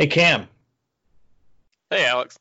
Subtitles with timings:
[0.00, 0.48] Hey Cam.
[1.90, 2.38] Hey Alex.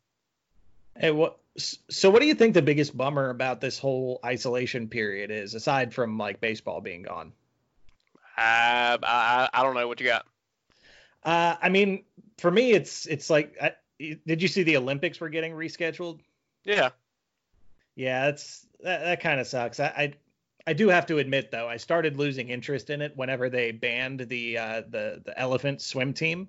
[0.97, 1.39] Hey, what?
[1.57, 5.93] So, what do you think the biggest bummer about this whole isolation period is, aside
[5.93, 7.33] from like baseball being gone?
[8.37, 10.25] Uh, I I don't know what you got.
[11.21, 12.05] Uh, I mean,
[12.37, 16.21] for me, it's it's like, I, did you see the Olympics were getting rescheduled?
[16.63, 16.91] Yeah.
[17.97, 19.81] Yeah, it's that, that kind of sucks.
[19.81, 20.13] I, I
[20.65, 24.21] I do have to admit though, I started losing interest in it whenever they banned
[24.21, 26.47] the uh, the the elephant swim team.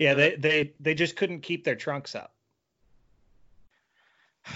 [0.00, 2.32] Yeah, they they they just couldn't keep their trunks up.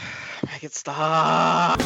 [0.51, 1.79] Make it stop.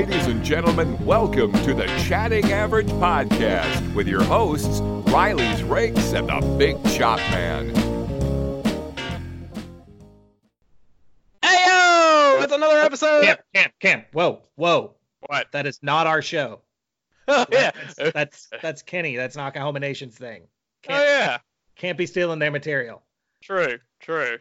[0.00, 4.80] Ladies and gentlemen, welcome to the Chatting Average Podcast with your hosts,
[5.12, 7.68] Riley's Rakes and the Big Chop Man.
[11.44, 12.38] Hey yo!
[12.40, 13.24] It's another oh, episode.
[13.24, 14.06] Camp, camp, camp.
[14.14, 14.94] Whoa, whoa.
[15.26, 15.52] What?
[15.52, 16.62] That is not our show.
[17.28, 17.72] Oh yeah.
[17.98, 19.16] That's that's, that's Kenny.
[19.16, 20.44] That's Knockahoma Nation's thing.
[20.88, 21.40] oh yeah.
[21.76, 23.02] Can't be stealing their material.
[23.42, 23.78] True.
[24.00, 24.38] True.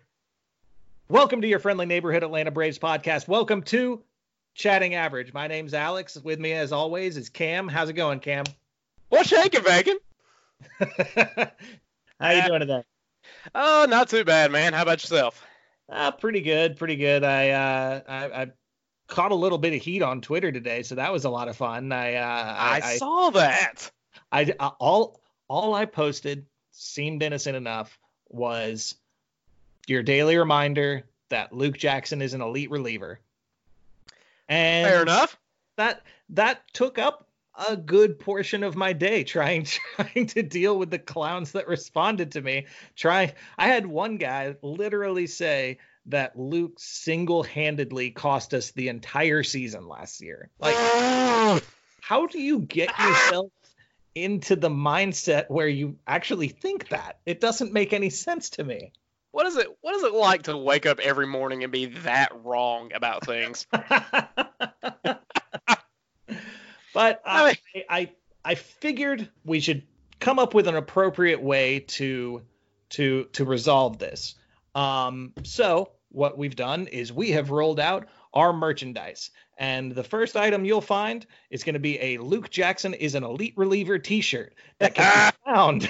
[1.10, 3.28] Welcome to your friendly neighborhood Atlanta Braves podcast.
[3.28, 4.02] Welcome to
[4.56, 5.34] Chatting Average.
[5.34, 6.18] My name's Alex.
[6.18, 7.68] With me, as always, is Cam.
[7.68, 8.46] How's it going, Cam?
[9.10, 9.98] What's shaking, bacon?
[12.20, 12.84] How you doing today?
[13.56, 14.74] Oh, not too bad, man.
[14.74, 15.46] How about yourself?
[15.88, 17.24] Uh, pretty good, pretty good.
[17.24, 18.48] I, uh, I, I
[19.08, 21.58] caught a little bit of heat on Twitter today, so that was a lot of
[21.58, 21.92] fun.
[21.92, 23.92] I, uh, I, I saw that.
[24.32, 27.98] I, I all all I posted seemed innocent enough
[28.30, 28.96] was
[29.88, 33.20] your daily reminder that Luke Jackson is an elite reliever.
[34.50, 35.38] And Fair enough.
[35.78, 37.30] That that took up
[37.68, 39.66] a good portion of my day trying
[39.96, 42.66] trying to deal with the clowns that responded to me.
[42.96, 49.88] Try I had one guy literally say that Luke single-handedly cost us the entire season
[49.88, 50.50] last year.
[50.60, 50.76] Like
[52.02, 53.52] how do you get yourself
[54.16, 57.20] into the mindset where you actually think that?
[57.26, 58.94] It doesn't make any sense to me.
[59.32, 59.68] What is it?
[59.82, 63.68] What is it like to wake up every morning and be that wrong about things?
[63.72, 63.88] but
[67.26, 67.58] I,
[67.90, 68.12] I
[68.44, 69.84] I figured we should
[70.20, 72.42] come up with an appropriate way to
[72.90, 74.36] to to resolve this.
[74.76, 79.32] Um, so what we've done is we have rolled out our merchandise.
[79.58, 83.24] And the first item you'll find is going to be a Luke Jackson is an
[83.24, 85.90] elite reliever t-shirt that can be found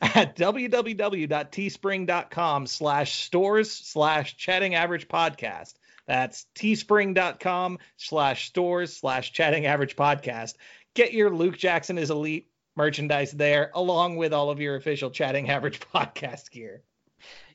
[0.00, 5.74] at www.teespring.com slash stores slash chatting average podcast.
[6.06, 10.54] That's teespring.com slash stores slash chatting average podcast.
[10.94, 15.50] Get your Luke Jackson is elite merchandise there, along with all of your official chatting
[15.50, 16.82] average podcast gear.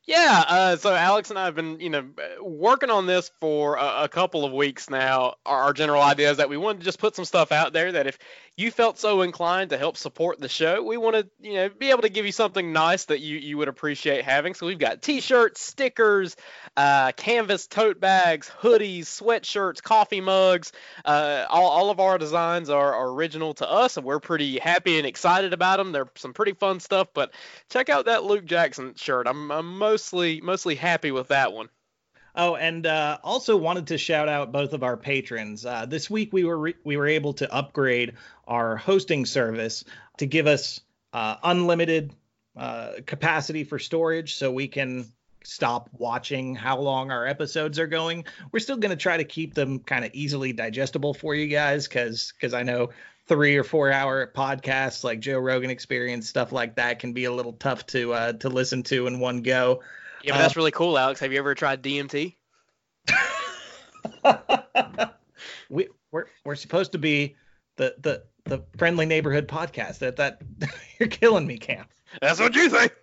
[0.08, 2.06] Yeah, uh, so Alex and I have been, you know,
[2.42, 5.36] working on this for a, a, couple of weeks now.
[5.46, 7.92] Our, our general idea is that we wanted to just put some stuff out there
[7.92, 8.18] that if
[8.56, 11.92] you felt so inclined to help support the show, we want to, you know, be
[11.92, 14.54] able to give you something nice that you, you would appreciate having.
[14.54, 16.38] So we've got t-shirts, stickers,
[16.78, 20.72] uh, canvas tote bags, hoodies, sweatshirts, coffee mugs.
[21.04, 24.98] Uh, all, all of our designs are, are original to us, and we're pretty happy
[24.98, 25.92] and excited about them.
[25.92, 27.34] They're some pretty fun stuff, but
[27.70, 29.28] check out that Luke Jackson shirt.
[29.28, 31.70] I'm, I'm mostly mostly happy with that one.
[32.36, 35.66] Oh, and uh, also wanted to shout out both of our patrons.
[35.66, 38.14] Uh, this week we were re- we were able to upgrade
[38.48, 39.84] our hosting service
[40.20, 40.82] to give us
[41.14, 42.14] uh, unlimited
[42.56, 45.12] uh, capacity for storage, so we can
[45.44, 48.24] stop watching how long our episodes are going.
[48.52, 51.88] We're still going to try to keep them kind of easily digestible for you guys,
[51.88, 52.90] because because I know
[53.28, 57.32] three or four hour podcasts like Joe Rogan Experience stuff like that can be a
[57.32, 59.82] little tough to uh, to listen to in one go.
[60.24, 61.20] Yeah, but that's really cool, Alex.
[61.20, 62.36] Have you ever tried DMT?
[65.70, 67.36] we we're we're supposed to be
[67.76, 70.00] the the the friendly neighborhood podcast.
[70.00, 70.42] That that
[71.00, 71.86] you're killing me, Cam.
[72.22, 72.94] That's what you think.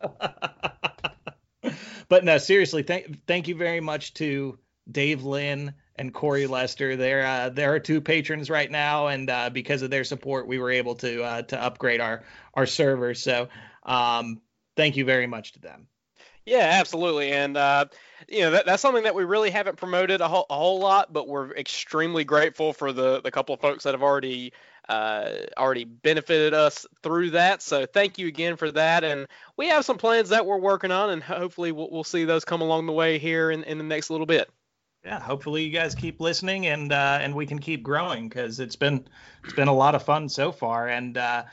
[2.08, 4.58] but no, seriously, thank thank you very much to
[4.90, 6.96] Dave Lynn and Corey Lester.
[6.96, 10.58] They're uh, they're our two patrons right now, and uh, because of their support, we
[10.58, 12.24] were able to uh, to upgrade our
[12.54, 13.12] our server.
[13.14, 13.48] So
[13.84, 14.40] um,
[14.76, 15.88] thank you very much to them.
[16.46, 17.84] Yeah, absolutely, and uh,
[18.28, 21.12] you know that, that's something that we really haven't promoted a whole, a whole lot,
[21.12, 24.54] but we're extremely grateful for the the couple of folks that have already
[24.88, 27.60] uh, already benefited us through that.
[27.60, 29.04] So thank you again for that.
[29.04, 32.46] And we have some plans that we're working on, and hopefully we'll, we'll see those
[32.46, 34.50] come along the way here in, in the next little bit.
[35.04, 38.76] Yeah, hopefully you guys keep listening and uh, and we can keep growing because it's
[38.76, 39.06] been
[39.44, 40.88] it's been a lot of fun so far.
[40.88, 41.44] And uh,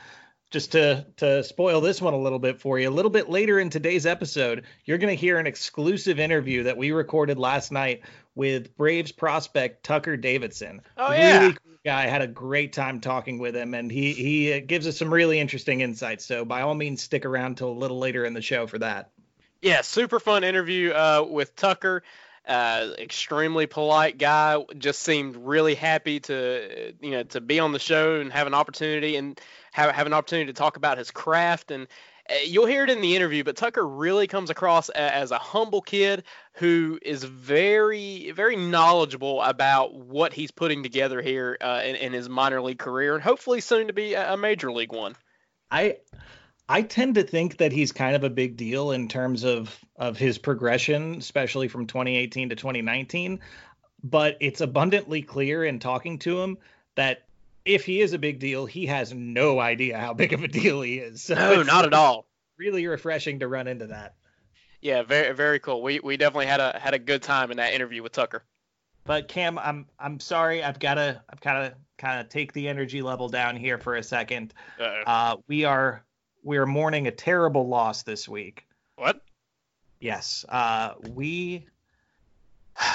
[0.50, 3.58] just to to spoil this one a little bit for you, a little bit later
[3.58, 8.02] in today's episode, you're going to hear an exclusive interview that we recorded last night
[8.34, 10.82] with Braves prospect Tucker Davidson.
[10.98, 12.06] Oh yeah, really cool guy.
[12.06, 15.80] Had a great time talking with him, and he he gives us some really interesting
[15.80, 16.26] insights.
[16.26, 19.10] So by all means, stick around till a little later in the show for that.
[19.62, 22.02] Yeah, super fun interview uh, with Tucker.
[22.48, 24.64] Uh, extremely polite guy.
[24.78, 28.54] Just seemed really happy to you know to be on the show and have an
[28.54, 29.38] opportunity and
[29.72, 31.86] have have an opportunity to talk about his craft and
[32.28, 35.80] uh, you'll hear it in the interview, but Tucker really comes across as a humble
[35.80, 36.24] kid
[36.54, 42.28] who is very, very knowledgeable about what he's putting together here uh, in, in, his
[42.28, 45.14] minor league career, and hopefully soon to be a major league one.
[45.70, 45.98] I,
[46.68, 50.16] I tend to think that he's kind of a big deal in terms of of
[50.18, 53.40] his progression, especially from 2018 to 2019.
[54.04, 56.58] But it's abundantly clear in talking to him
[56.94, 57.24] that
[57.64, 60.82] if he is a big deal, he has no idea how big of a deal
[60.82, 61.22] he is.
[61.28, 62.26] So no, not at all.
[62.58, 64.14] Really refreshing to run into that.
[64.80, 65.82] Yeah, very very cool.
[65.82, 68.44] We we definitely had a had a good time in that interview with Tucker.
[69.04, 70.62] But Cam, I'm I'm sorry.
[70.62, 73.96] I've got to I've got to kind of take the energy level down here for
[73.96, 76.04] a 2nd uh, we are
[76.48, 78.66] we are mourning a terrible loss this week.
[78.96, 79.20] What?
[80.00, 80.46] Yes.
[80.48, 81.66] Uh, we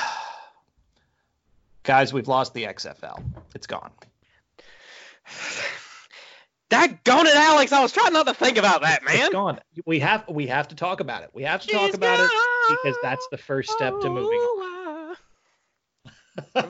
[1.84, 3.24] guys, we've lost the XFL.
[3.54, 3.92] It's gone.
[6.72, 7.72] Daggone it, Alex!
[7.72, 9.18] I was trying not to think about that, man.
[9.18, 9.60] It's gone.
[9.86, 11.30] We have we have to talk about it.
[11.32, 12.28] We have to She's talk about gone.
[12.28, 15.16] it because that's the first step to moving on.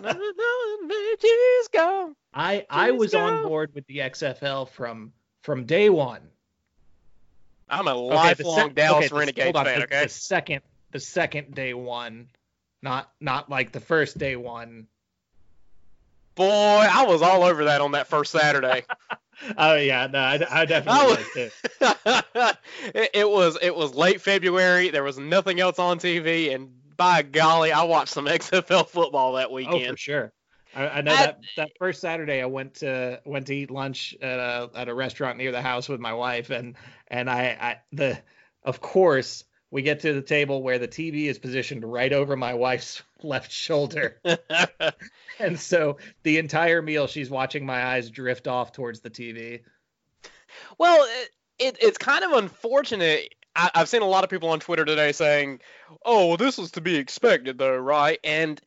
[2.34, 6.33] I I was on board with the XFL from from day one.
[7.70, 9.80] I'm a lifelong okay, Dallas okay, Renegades fan.
[9.80, 10.62] The, okay, the second
[10.92, 12.28] the second day one,
[12.82, 14.88] not not like the first day one
[16.36, 18.84] Boy, I was all over that on that first Saturday.
[19.58, 21.50] oh yeah, no, I, I definitely was too.
[22.96, 24.90] it, it was it was late February.
[24.90, 29.52] There was nothing else on TV, and by golly, I watched some XFL football that
[29.52, 29.86] weekend.
[29.86, 30.34] Oh, for sure.
[30.76, 34.16] I, I know uh, that that first Saturday I went to went to eat lunch
[34.22, 36.76] at a at a restaurant near the house with my wife, and
[37.08, 38.22] and I, I the
[38.64, 42.54] of course we get to the table where the TV is positioned right over my
[42.54, 44.22] wife's left shoulder.
[45.40, 49.62] and so the entire meal she's watching my eyes drift off towards the TV.
[50.78, 53.34] Well, it, it, it's kind of unfortunate.
[53.56, 55.60] I, have seen a lot of people on Twitter today saying,
[56.06, 58.62] "Oh, well, this was to be expected, though, right?" And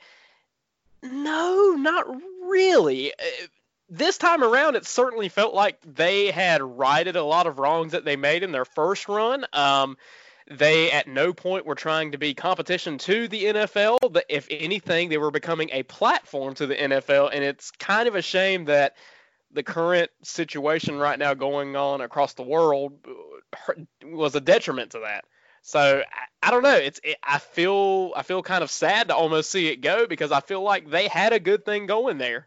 [1.03, 2.07] no, not
[2.43, 3.13] really.
[3.13, 3.47] Uh,
[3.89, 8.05] this time around, it certainly felt like they had righted a lot of wrongs that
[8.05, 9.47] they made in their first run.
[9.53, 9.97] Um,
[10.49, 14.13] they at no point were trying to be competition to the NFL.
[14.13, 18.15] But if anything, they were becoming a platform to the NFL, and it's kind of
[18.15, 18.97] a shame that
[19.53, 22.93] the current situation right now going on across the world
[24.05, 25.25] was a detriment to that.
[25.67, 26.77] So I, I don't know.
[26.77, 30.31] It's it, I feel I feel kind of sad to almost see it go because
[30.31, 32.47] I feel like they had a good thing going there.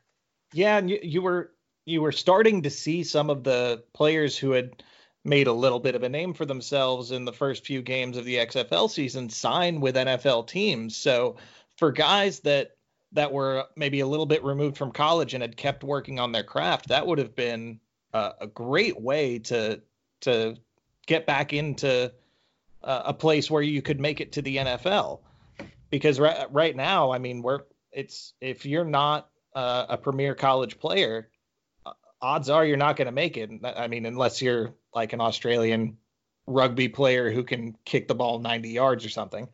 [0.54, 1.52] Yeah, and you, you were
[1.86, 4.84] you were starting to see some of the players who had
[5.26, 8.24] made a little bit of a name for themselves in the first few games of
[8.24, 10.96] the XFL season sign with NFL teams.
[10.96, 11.36] So
[11.76, 12.78] for guys that
[13.12, 16.44] that were maybe a little bit removed from college and had kept working on their
[16.44, 17.82] craft, that would have been
[18.14, 19.82] a, a great way to
[20.22, 20.56] to
[21.06, 22.14] get back into
[22.84, 25.20] a, a place where you could make it to the NFL.
[25.90, 30.80] Because right, right now, I mean, we're it's if you're not uh, a premier college
[30.80, 31.30] player,
[32.22, 33.50] odds are you're not going to make it.
[33.64, 35.98] I mean, unless you're like an Australian
[36.48, 39.48] rugby player who can kick the ball 90 yards or something.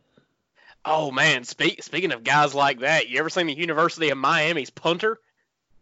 [0.84, 4.70] Oh man, speak, speaking of guys like that, you ever seen the University of Miami's
[4.70, 5.20] punter?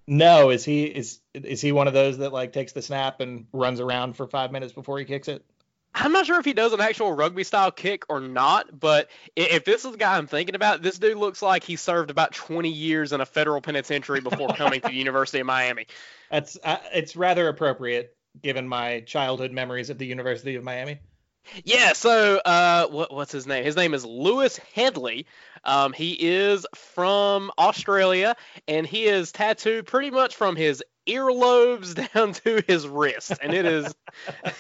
[0.08, 3.46] No, is he is is he one of those that like takes the snap and
[3.54, 5.46] runs around for 5 minutes before he kicks it?
[5.96, 9.64] I'm not sure if he does an actual rugby style kick or not, but if
[9.64, 12.70] this is the guy I'm thinking about, this dude looks like he served about 20
[12.70, 15.88] years in a federal penitentiary before coming to the University of Miami.
[16.32, 21.00] That's uh, it's rather appropriate given my childhood memories of the University of Miami.
[21.64, 23.64] Yeah, so uh, what, what's his name?
[23.64, 25.28] His name is Lewis Hedley.
[25.64, 28.36] Um, he is from Australia,
[28.68, 33.66] and he is tattooed pretty much from his earlobes down to his wrist, and it
[33.66, 33.94] is.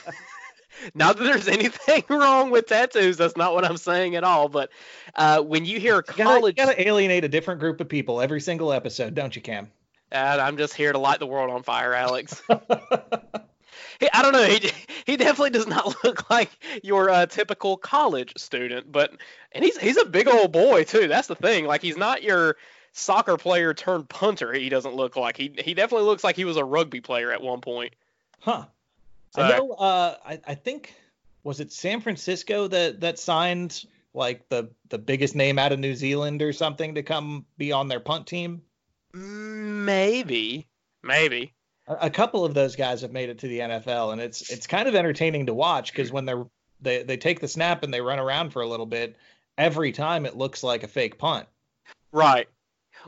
[0.94, 3.18] not that there's anything wrong with tattoos.
[3.18, 4.50] That's not what I'm saying at all.
[4.50, 4.72] But
[5.16, 8.22] uh, when you hear college, you gotta, you gotta alienate a different group of people
[8.22, 9.72] every single episode, don't you, Cam?
[10.12, 12.42] And I'm just here to light the world on fire, Alex.
[14.00, 14.46] he, I don't know.
[14.46, 14.72] He
[15.06, 16.52] he definitely does not look like
[16.84, 19.12] your uh, typical college student, but
[19.52, 21.08] and he's he's a big old boy too.
[21.08, 21.66] That's the thing.
[21.66, 22.58] Like he's not your
[22.92, 24.54] soccer player turned punter.
[24.54, 27.42] He doesn't look like he he definitely looks like he was a rugby player at
[27.42, 27.96] one point.
[28.40, 28.66] Huh.
[29.36, 29.72] I know.
[29.72, 30.94] Uh, I I think
[31.44, 35.96] was it San Francisco that that signed like the the biggest name out of New
[35.96, 38.62] Zealand or something to come be on their punt team?
[39.14, 40.68] Maybe,
[41.04, 41.54] maybe.
[41.88, 44.68] A, a couple of those guys have made it to the NFL, and it's it's
[44.68, 46.46] kind of entertaining to watch because when they're
[46.82, 49.16] they they take the snap and they run around for a little bit,
[49.58, 51.48] every time it looks like a fake punt.
[52.12, 52.48] Right.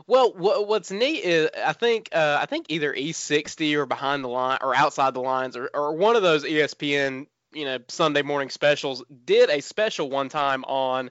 [0.06, 4.58] Well, what's neat is I think uh, I think either E60 or behind the line
[4.60, 9.02] or outside the lines or, or one of those ESPN you know Sunday morning specials
[9.24, 11.10] did a special one time on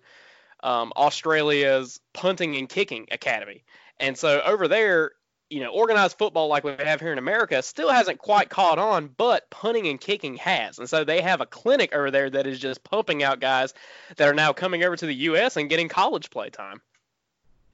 [0.63, 3.63] um, Australia's punting and kicking academy,
[4.00, 5.12] and so over there,
[5.50, 9.08] you know, organized football like we have here in America still hasn't quite caught on,
[9.08, 12.60] but punting and kicking has, and so they have a clinic over there that is
[12.60, 13.74] just pumping out guys
[14.18, 15.58] that are now coming over to the U.S.
[15.58, 16.82] and getting college play time.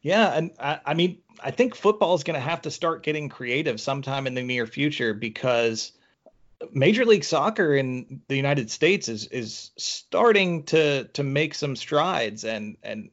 [0.01, 3.29] Yeah, and I, I mean, I think football is going to have to start getting
[3.29, 5.91] creative sometime in the near future because
[6.71, 12.43] Major League Soccer in the United States is is starting to to make some strides,
[12.43, 13.09] and and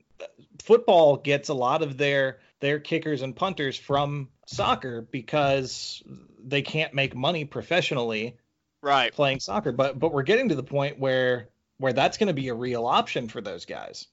[0.62, 6.02] football gets a lot of their their kickers and punters from soccer because
[6.42, 8.36] they can't make money professionally
[8.82, 9.12] right.
[9.12, 9.72] playing soccer.
[9.72, 12.86] But but we're getting to the point where where that's going to be a real
[12.86, 14.06] option for those guys.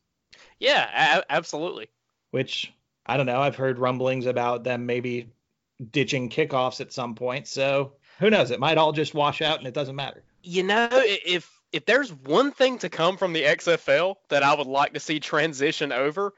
[0.60, 1.90] Yeah a- absolutely
[2.36, 2.74] which
[3.06, 5.30] i don't know i've heard rumblings about them maybe
[5.92, 8.52] ditching kickoffs at some point so who knows?
[8.52, 10.24] It might all just wash out and it doesn't matter.
[10.44, 14.68] You know, if if there's one thing to come from the XFL that I would
[14.68, 16.34] like to see transition over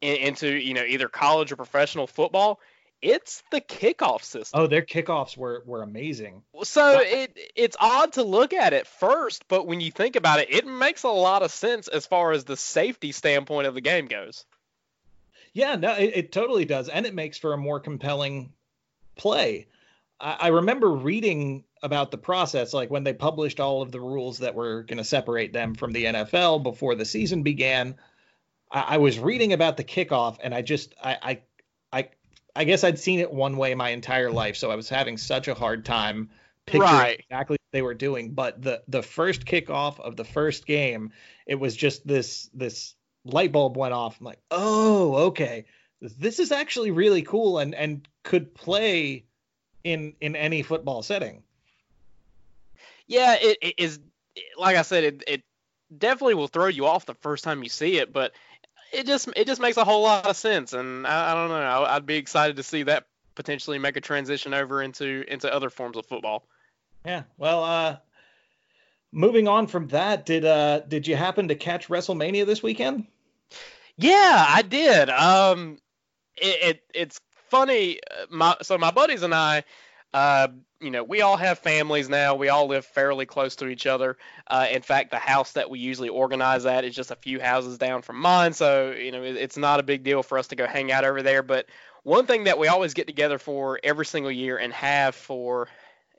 [0.00, 2.60] in, into, you know, either college or professional football,
[3.00, 4.60] it's the kickoff system.
[4.60, 6.42] Oh, their kickoffs were were amazing.
[6.64, 10.52] So it it's odd to look at it first, but when you think about it,
[10.52, 14.06] it makes a lot of sense as far as the safety standpoint of the game
[14.06, 14.44] goes.
[15.52, 18.52] Yeah, no, it, it totally does, and it makes for a more compelling
[19.16, 19.66] play.
[20.22, 24.54] I, remember reading about the process, like when they published all of the rules that
[24.54, 27.96] were going to separate them from the NFL before the season began.
[28.70, 31.40] I, I was reading about the kickoff, and I just, I, I,
[31.90, 32.08] I,
[32.54, 35.48] I guess I'd seen it one way my entire life, so I was having such
[35.48, 36.28] a hard time
[36.66, 37.20] picturing right.
[37.20, 38.32] exactly what they were doing.
[38.32, 41.12] But the the first kickoff of the first game,
[41.46, 42.94] it was just this this
[43.32, 44.18] light bulb went off.
[44.20, 45.64] I'm like, oh, okay,
[46.00, 49.24] this is actually really cool, and and could play
[49.84, 51.42] in in any football setting.
[53.06, 54.00] Yeah, it, it is
[54.58, 55.42] like I said, it, it
[55.96, 58.32] definitely will throw you off the first time you see it, but
[58.92, 61.56] it just it just makes a whole lot of sense, and I, I don't know,
[61.56, 65.70] I, I'd be excited to see that potentially make a transition over into into other
[65.70, 66.46] forms of football.
[67.04, 67.96] Yeah, well, uh,
[69.12, 73.06] moving on from that, did uh did you happen to catch WrestleMania this weekend?
[74.00, 75.10] Yeah, I did.
[75.10, 75.78] Um,
[76.36, 78.00] it, it it's funny.
[78.10, 79.64] Uh, my so my buddies and I,
[80.14, 80.48] uh,
[80.80, 82.34] you know, we all have families now.
[82.34, 84.16] We all live fairly close to each other.
[84.46, 87.76] Uh, in fact, the house that we usually organize at is just a few houses
[87.76, 90.56] down from mine, so you know, it, it's not a big deal for us to
[90.56, 91.42] go hang out over there.
[91.42, 91.66] But
[92.02, 95.68] one thing that we always get together for every single year and have for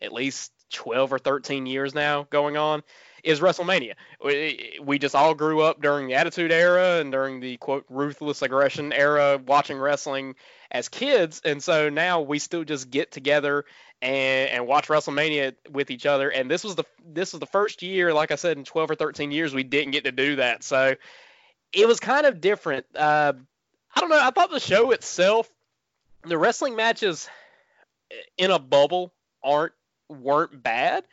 [0.01, 2.83] at least 12 or 13 years now going on
[3.23, 3.93] is WrestleMania.
[4.23, 8.41] We, we just all grew up during the Attitude Era and during the quote ruthless
[8.41, 10.35] aggression era watching wrestling
[10.71, 13.65] as kids, and so now we still just get together
[14.01, 16.29] and, and watch WrestleMania with each other.
[16.29, 18.95] And this was the this was the first year, like I said, in 12 or
[18.95, 20.63] 13 years, we didn't get to do that.
[20.63, 20.95] So
[21.73, 22.85] it was kind of different.
[22.95, 23.33] Uh,
[23.93, 24.19] I don't know.
[24.19, 25.49] I thought the show itself,
[26.23, 27.29] the wrestling matches
[28.37, 29.13] in a bubble
[29.43, 29.73] aren't
[30.09, 31.05] weren't bad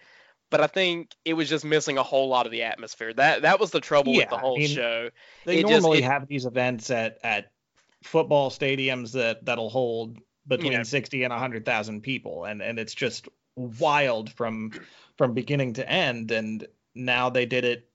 [0.50, 3.12] but I think it was just missing a whole lot of the atmosphere.
[3.12, 5.10] That that was the trouble yeah, with the whole I mean, show.
[5.44, 7.50] They it normally just, it, have these events at at
[8.02, 12.94] football stadiums that that'll hold between you know, 60 and 100,000 people and and it's
[12.94, 14.72] just wild from
[15.16, 17.88] from beginning to end and now they did it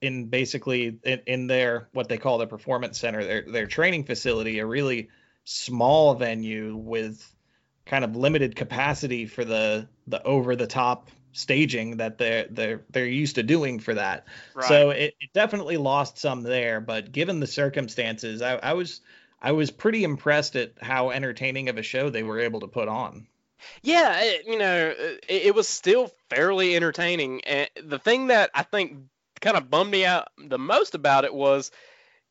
[0.00, 4.58] in basically in, in their what they call the performance center their their training facility
[4.58, 5.08] a really
[5.44, 7.34] small venue with
[7.86, 13.06] kind of limited capacity for the the over the top staging that they're they're they're
[13.06, 14.26] used to doing for that.
[14.54, 14.66] Right.
[14.66, 19.00] So it, it, definitely lost some there, but given the circumstances, I, I was
[19.40, 22.88] I was pretty impressed at how entertaining of a show they were able to put
[22.88, 23.26] on.
[23.82, 27.40] Yeah, it, you know, uh, it, it, was still fairly entertaining.
[27.44, 28.98] And the thing that I think
[29.40, 31.70] kind of bummed me out the most about it was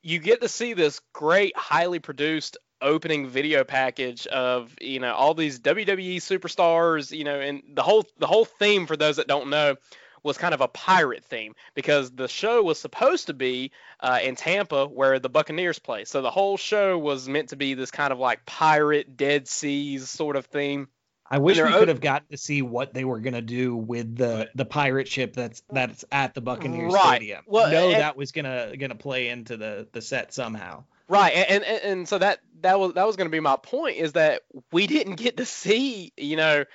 [0.01, 5.34] you get to see this great, highly produced opening video package of you know all
[5.34, 9.50] these WWE superstars, you know, and the whole the whole theme for those that don't
[9.50, 9.76] know
[10.24, 14.36] was kind of a pirate theme because the show was supposed to be uh, in
[14.36, 16.06] Tampa where the Buccaneers play.
[16.06, 20.10] So the whole show was meant to be this kind of like pirate Dead Seas
[20.10, 20.90] sort of theme.
[21.30, 24.50] I wish we could have gotten to see what they were gonna do with the
[24.56, 27.18] the pirate ship that's that's at the Buccaneers Right.
[27.18, 27.44] Stadium.
[27.46, 30.86] Well, know and- that was gonna gonna play into the the set somehow.
[31.10, 33.98] Right, and, and and so that that was that was going to be my point
[33.98, 34.42] is that
[34.74, 36.66] we didn't get to see, you know,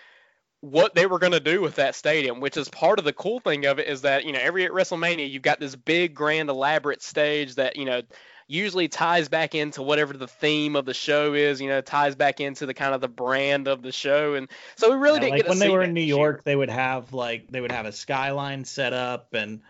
[0.62, 3.41] what they were going to do with that stadium, which is part of the cool
[3.41, 6.49] thing of it is that you know every at WrestleMania you've got this big, grand,
[6.49, 8.01] elaborate stage that you know
[8.49, 12.41] usually ties back into whatever the theme of the show is, you know, ties back
[12.41, 15.31] into the kind of the brand of the show, and so we really Yeah, didn't
[15.33, 15.59] like get to see.
[15.61, 16.17] when they were in New this year.
[16.17, 19.61] York, they would have like they would have a skyline set up, and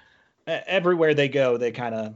[0.46, 2.14] everywhere they go, they kind of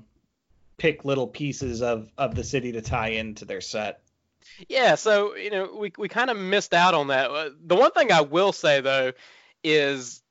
[0.79, 4.01] pick little pieces of of the city to tie into their set.
[4.69, 7.31] Yeah, so you know we we kind of missed out on that.
[7.31, 9.13] Uh, The one thing I will say though
[9.65, 10.23] is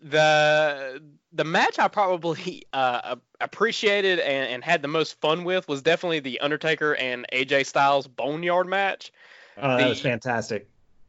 [0.00, 1.02] the
[1.32, 6.20] the match I probably uh, appreciated and, and had the most fun with was definitely
[6.20, 9.12] the Undertaker and AJ Styles Boneyard match.
[9.56, 10.68] Oh, that was fantastic.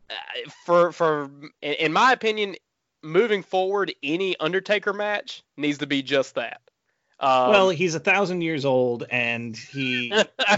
[0.10, 0.14] Uh,
[0.66, 1.32] For for
[1.62, 2.56] in my opinion,
[3.02, 6.62] moving forward, any Undertaker match needs to be just that.
[7.22, 10.14] Um, well, he's a thousand years old, and he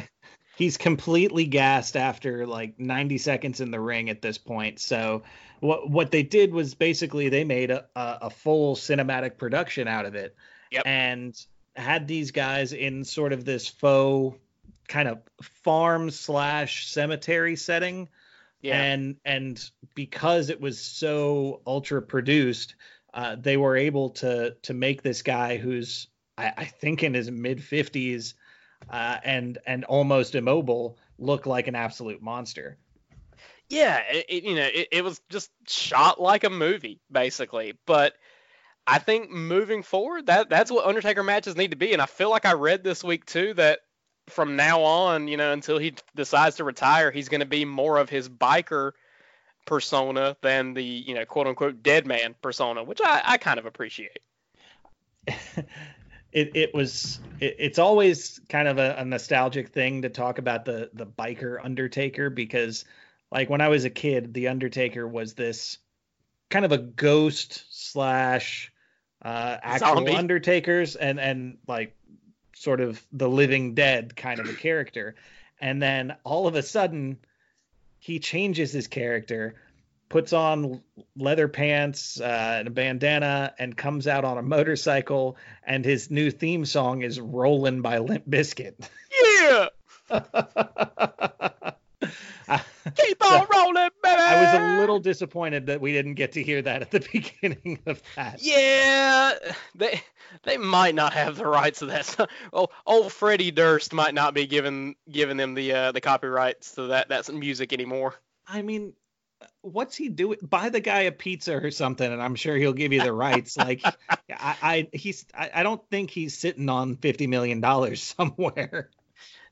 [0.57, 4.79] he's completely gassed after like 90 seconds in the ring at this point.
[4.79, 5.23] So
[5.59, 10.05] what what they did was basically they made a, a, a full cinematic production out
[10.05, 10.35] of it,
[10.71, 10.83] Yep.
[10.85, 14.37] and had these guys in sort of this faux
[14.87, 18.07] kind of farm slash cemetery setting
[18.61, 18.81] yeah.
[18.81, 22.75] and and because it was so ultra produced
[23.13, 27.29] uh, they were able to to make this guy who's I, I think in his
[27.31, 28.33] mid 50s
[28.89, 32.77] uh, and and almost immobile look like an absolute monster
[33.69, 37.73] Yeah, it, it- you know, it, it was just shot like a movie, basically.
[37.85, 38.13] But
[38.85, 41.93] I think moving forward, that that's what Undertaker matches need to be.
[41.93, 43.79] And I feel like I read this week too that
[44.27, 47.97] from now on, you know, until he decides to retire, he's going to be more
[47.97, 48.91] of his biker
[49.65, 53.65] persona than the, you know, quote unquote dead man persona, which I, I kind of
[53.65, 54.19] appreciate.
[56.33, 60.65] it it was it, it's always kind of a, a nostalgic thing to talk about
[60.65, 62.85] the the biker undertaker because
[63.31, 65.77] like when i was a kid the undertaker was this
[66.49, 68.71] kind of a ghost slash
[69.23, 70.15] uh actual Zombie.
[70.15, 71.95] undertakers and and like
[72.55, 75.15] sort of the living dead kind of a character
[75.61, 77.17] and then all of a sudden
[77.99, 79.55] he changes his character
[80.13, 80.79] puts on
[81.15, 86.29] leather pants uh, and a bandana and comes out on a motorcycle and his new
[86.29, 88.75] theme song is "Rollin' by Limp Bizkit.
[89.41, 89.69] Yeah,
[92.95, 94.21] keep on rolling, baby.
[94.21, 97.79] I was a little disappointed that we didn't get to hear that at the beginning
[97.87, 98.37] of that.
[98.39, 99.33] Yeah,
[99.73, 99.99] they
[100.43, 102.05] they might not have the rights to that.
[102.05, 106.73] So, oh, old Freddie Durst might not be giving giving them the uh, the copyrights
[106.73, 108.13] to that that's music anymore.
[108.47, 108.93] I mean,
[109.63, 110.37] what's he doing?
[110.41, 113.57] Buy the guy a pizza or something, and I'm sure he'll give you the rights.
[113.57, 113.81] like,
[114.29, 118.89] I, I he's I, I don't think he's sitting on fifty million dollars somewhere.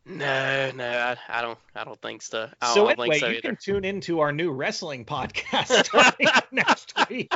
[0.05, 2.49] No, no, I, I don't I don't think so.
[2.61, 3.41] I so don't anyway, think so you either.
[3.41, 5.89] can tune into our new wrestling podcast
[6.51, 7.33] next week.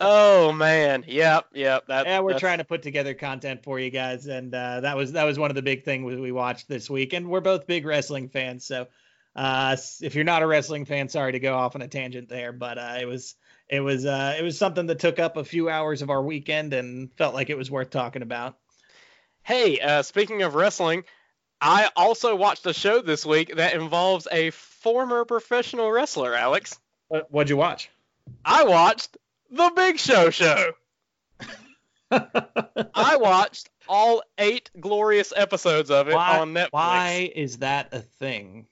[0.00, 1.86] oh man, yep, yep.
[1.86, 4.96] That, yeah, we're that's- trying to put together content for you guys, and uh, that
[4.96, 7.12] was that was one of the big things we watched this week.
[7.12, 8.88] And we're both big wrestling fans, so
[9.34, 12.52] uh, if you're not a wrestling fan, sorry to go off on a tangent there,
[12.52, 13.34] but uh, it was
[13.68, 16.74] it was uh, it was something that took up a few hours of our weekend
[16.74, 18.58] and felt like it was worth talking about.
[19.42, 21.04] Hey, uh, speaking of wrestling,
[21.60, 26.78] I also watched a show this week that involves a former professional wrestler, Alex.
[27.08, 27.90] What, what'd you watch?
[28.44, 29.16] I watched
[29.50, 30.72] The Big Show Show.
[32.10, 36.68] I watched all eight glorious episodes of it why, on Netflix.
[36.72, 38.66] why is that a thing?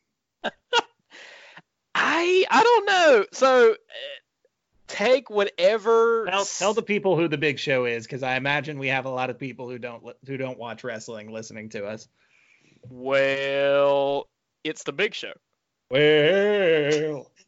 [2.21, 3.25] I I don't know.
[3.33, 3.75] So uh,
[4.89, 6.27] take whatever.
[6.27, 9.11] Tell, tell the people who the Big Show is, because I imagine we have a
[9.11, 12.09] lot of people who don't who don't watch wrestling listening to us.
[12.89, 14.29] Well,
[14.65, 15.33] it's The Big Show.
[15.91, 17.31] Well,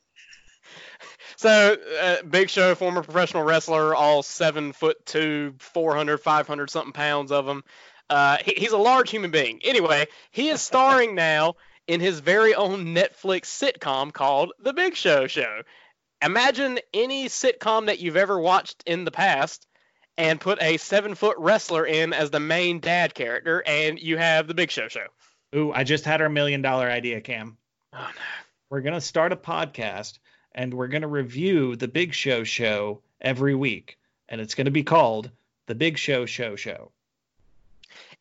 [1.37, 7.33] So, uh, Big Show, former professional wrestler, all seven foot two, 400, 500 something pounds
[7.33, 7.65] of him.
[8.09, 9.61] Uh, he, he's a large human being.
[9.65, 11.55] Anyway, he is starring now
[11.87, 15.63] in his very own Netflix sitcom called The Big Show Show.
[16.23, 19.67] Imagine any sitcom that you've ever watched in the past
[20.17, 24.47] and put a seven foot wrestler in as the main dad character, and you have
[24.47, 25.07] The Big Show Show.
[25.55, 27.57] Ooh, I just had our million dollar idea, Cam.
[27.93, 28.23] Oh no.
[28.71, 30.19] We're gonna start a podcast
[30.55, 35.31] and we're gonna review the Big Show show every week, and it's gonna be called
[35.67, 36.92] the Big Show Show Show.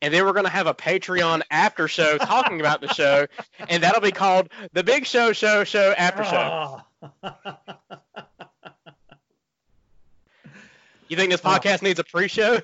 [0.02, 3.28] And then we're gonna have a Patreon after show talking about the show,
[3.70, 6.82] and that'll be called the Big Show Show Show After Show.
[7.24, 7.34] Oh.
[11.08, 11.50] You think this Oh.
[11.50, 12.62] podcast needs a pre-show?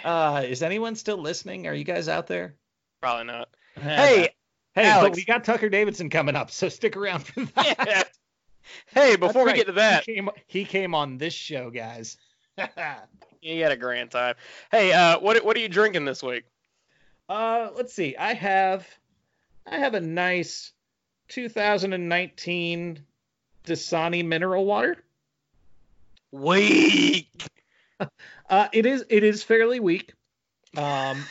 [0.04, 1.66] uh, is anyone still listening?
[1.66, 2.54] Are you guys out there?
[3.00, 3.48] Probably not.
[3.80, 4.28] Hey,
[4.74, 7.76] hey, but we got Tucker Davidson coming up, so stick around for that.
[7.86, 8.02] yeah.
[8.86, 12.16] Hey, before we get to that, he came, he came on this show, guys.
[13.42, 14.34] you had a grand time.
[14.70, 16.44] Hey, uh, what what are you drinking this week?
[17.28, 18.16] Uh, let's see.
[18.16, 18.86] I have,
[19.66, 20.72] I have a nice
[21.28, 23.04] 2019
[23.64, 24.96] Dasani mineral water.
[26.32, 27.28] Weak.
[28.48, 30.14] Uh, it is it is fairly weak,
[30.76, 31.22] um,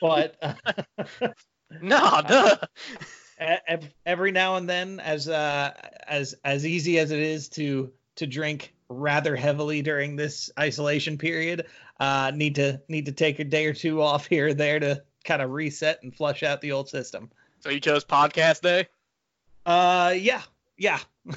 [0.00, 0.36] but
[1.82, 2.56] No, duh.
[4.06, 5.72] every now and then, as uh,
[6.08, 11.66] as as easy as it is to to drink rather heavily during this isolation period,
[12.00, 15.02] uh, need to need to take a day or two off here or there to
[15.24, 17.30] kind of reset and flush out the old system.
[17.60, 18.88] So you chose podcast day?
[19.64, 20.42] Uh, yeah,
[20.76, 20.98] yeah.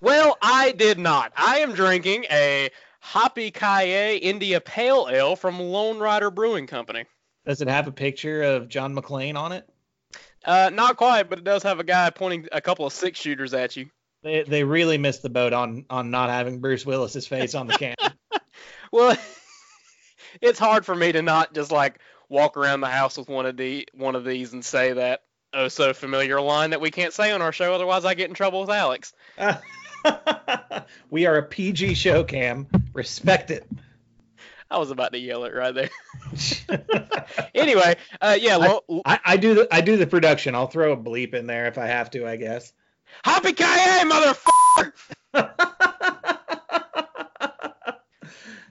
[0.00, 1.32] Well, I did not.
[1.36, 2.70] I am drinking a
[3.00, 7.04] Hoppy Ki-Yay India Pale Ale from Lone Rider Brewing Company.
[7.44, 9.68] Does it have a picture of John McClane on it?
[10.42, 13.52] Uh, not quite, but it does have a guy pointing a couple of six shooters
[13.52, 13.90] at you.
[14.22, 17.74] They they really missed the boat on on not having Bruce Willis's face on the
[17.74, 17.96] can.
[18.92, 19.16] Well,
[20.40, 23.56] it's hard for me to not just like walk around the house with one of
[23.56, 25.22] the one of these and say that
[25.54, 28.34] oh so familiar line that we can't say on our show, otherwise I get in
[28.34, 29.12] trouble with Alex.
[31.10, 32.66] we are a PG show, Cam.
[32.94, 33.64] Respect it.
[34.70, 35.90] I was about to yell it right there.
[37.54, 40.54] anyway, uh, yeah, lo- I, I do the I do the production.
[40.54, 42.72] I'll throw a bleep in there if I have to, I guess.
[43.24, 44.92] Hoppy Ki-Yay, motherfucker!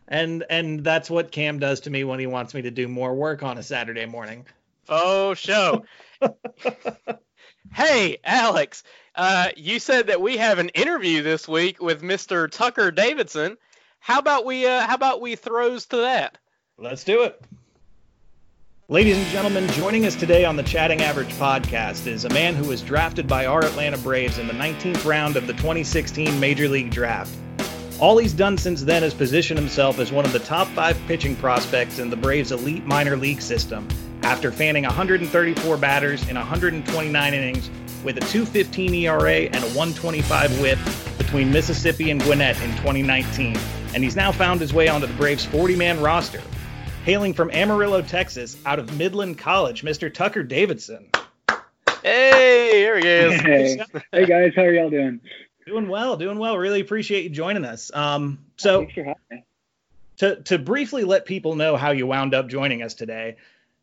[0.07, 3.13] and and that's what Cam does to me when he wants me to do more
[3.13, 4.45] work on a Saturday morning.
[4.87, 5.85] Oh, show.
[7.73, 8.83] hey, Alex,
[9.15, 12.49] uh, you said that we have an interview this week with Mr.
[12.49, 13.57] Tucker Davidson.
[13.99, 16.37] How about we uh, how about we throws to that?
[16.77, 17.39] Let's do it.
[18.91, 22.67] Ladies and gentlemen, joining us today on the Chatting Average podcast is a man who
[22.67, 26.89] was drafted by our Atlanta Braves in the 19th round of the 2016 Major League
[26.89, 27.31] Draft.
[27.99, 31.35] All he's done since then is position himself as one of the top five pitching
[31.35, 33.87] prospects in the Braves' elite minor league system
[34.23, 37.69] after fanning 134 batters in 129 innings
[38.03, 40.79] with a 215 ERA and a 125 whip
[41.19, 43.55] between Mississippi and Gwinnett in 2019.
[43.93, 46.41] And he's now found his way onto the Braves' 40 man roster.
[47.09, 50.13] Hailing from Amarillo, Texas, out of Midland College, Mr.
[50.13, 51.09] Tucker Davidson.
[52.03, 53.41] Hey, here he is.
[53.41, 53.79] Hey,
[54.11, 55.19] hey guys, how are y'all doing?
[55.65, 56.55] Doing well, doing well.
[56.55, 57.89] Really appreciate you joining us.
[57.95, 59.43] Um, so Thanks for having me.
[60.17, 63.37] to to briefly let people know how you wound up joining us today,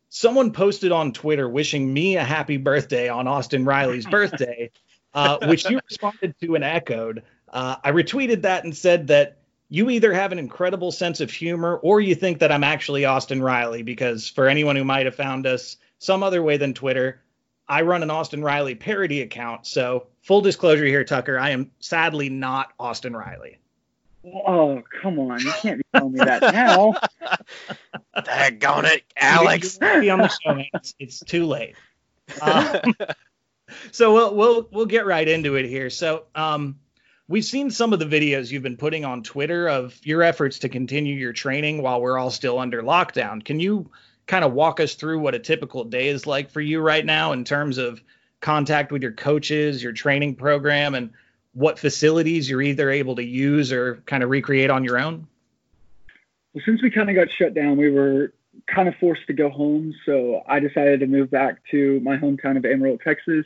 [0.07, 4.71] someone posted on Twitter wishing me a happy birthday on Austin Riley's birthday,
[5.13, 7.23] uh, which you responded to and echoed.
[7.49, 11.77] Uh, I retweeted that and said that you either have an incredible sense of humor
[11.77, 15.45] or you think that I'm actually Austin Riley, because for anyone who might have found
[15.45, 17.21] us some other way than Twitter,
[17.67, 19.67] I run an Austin Riley parody account.
[19.67, 23.59] So, full disclosure here, Tucker, I am sadly not Austin Riley.
[24.25, 25.39] Oh, come on.
[25.39, 26.93] You can't be telling me that now.
[28.17, 29.77] Daggone it, Alex.
[29.77, 30.65] Be on the show, man.
[30.73, 31.75] It's, it's too late.
[32.41, 32.93] Um,
[33.91, 35.89] so we'll we'll we'll get right into it here.
[35.89, 36.77] So um,
[37.27, 40.69] we've seen some of the videos you've been putting on Twitter of your efforts to
[40.69, 43.43] continue your training while we're all still under lockdown.
[43.43, 43.89] Can you
[44.27, 47.31] kind of walk us through what a typical day is like for you right now
[47.31, 48.01] in terms of
[48.41, 51.11] contact with your coaches, your training program, and
[51.53, 55.27] what facilities you're either able to use or kind of recreate on your own?
[56.53, 58.33] Well, since we kind of got shut down, we were
[58.67, 59.93] kind of forced to go home.
[60.05, 63.45] So I decided to move back to my hometown of Amarillo, Texas.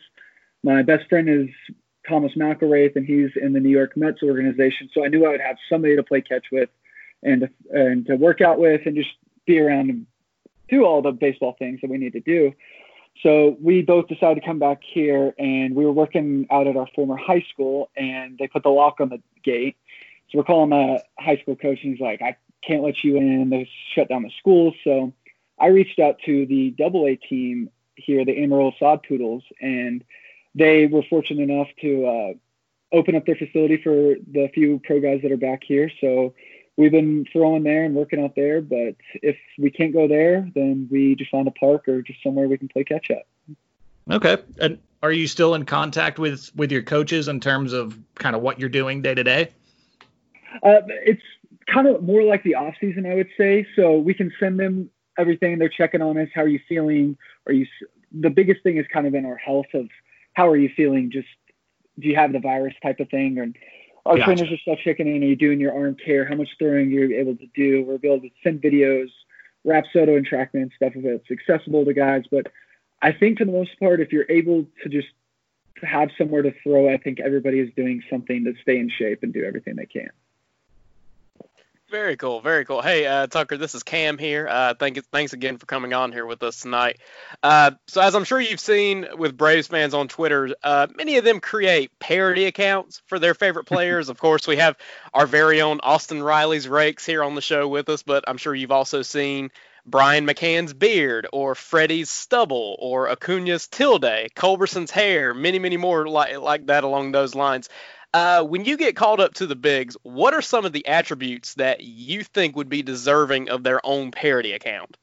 [0.64, 1.50] My best friend is
[2.08, 4.90] Thomas McIlraith, and he's in the New York Mets organization.
[4.94, 6.70] So I knew I would have somebody to play catch with
[7.24, 9.12] and to, and to work out with and just
[9.46, 10.06] be around and
[10.70, 12.54] do all the baseball things that we need to do.
[13.22, 16.88] So we both decided to come back here, and we were working out at our
[16.96, 19.76] former high school, and they put the lock on the gate.
[20.30, 23.50] So we're calling the high school coach, and he's like, "I can't let you in.
[23.50, 25.14] They shut down the school." So
[25.60, 30.04] I reached out to the Double A team here, the Amarillo Sod Poodles, and
[30.56, 32.34] they were fortunate enough to uh,
[32.96, 35.90] open up their facility for the few pro guys that are back here.
[36.02, 36.34] So
[36.78, 38.62] we've been throwing there and working out there.
[38.62, 42.48] But if we can't go there, then we just find a park or just somewhere
[42.48, 43.24] we can play catch up.
[44.10, 44.38] Okay.
[44.60, 48.42] And are you still in contact with with your coaches in terms of kind of
[48.42, 49.50] what you're doing day to day?
[50.64, 51.22] Uh, it's
[51.68, 53.66] kind of more like the off season, I would say.
[53.76, 55.60] So we can send them everything.
[55.60, 56.30] They're checking on us.
[56.34, 57.18] How are you feeling?
[57.48, 57.66] Are you?
[58.12, 59.88] The biggest thing is kind of in our health of
[60.34, 61.12] how are you feeling?
[61.12, 61.28] Just
[62.00, 63.38] do you have the virus type of thing?
[63.38, 63.48] Or
[64.06, 64.36] our gotcha.
[64.36, 65.24] trainers are still checking in.
[65.24, 66.26] Are you doing your arm care?
[66.26, 67.84] How much throwing you're able to do?
[67.84, 69.10] We're able to send videos,
[69.66, 72.24] Rapsodo and TrackMan stuff if it's accessible to guys.
[72.32, 72.48] But
[73.02, 75.08] I think for the most part, if you're able to just
[75.84, 79.34] have somewhere to throw, I think everybody is doing something to stay in shape and
[79.34, 80.10] do everything they can.
[81.92, 82.82] Very cool, very cool.
[82.82, 84.48] Hey, uh, Tucker, this is Cam here.
[84.50, 87.02] Uh, thank you, thanks again for coming on here with us tonight.
[87.44, 91.26] Uh, so, as I'm sure you've seen with Braves fans on Twitter, uh, many of
[91.26, 94.08] them create parody accounts for their favorite players.
[94.08, 94.78] of course, we have
[95.14, 98.56] our very own Austin Riley's Rakes here on the show with us, but I'm sure
[98.56, 99.52] you've also seen
[99.86, 106.38] Brian McCann's beard, or Freddie's stubble, or Acuna's tilde, Culberson's hair, many, many more like,
[106.38, 107.68] like that along those lines.
[108.14, 111.54] Uh, when you get called up to the bigs, what are some of the attributes
[111.56, 114.98] that you think would be deserving of their own parody account?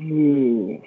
[0.00, 0.80] Ooh.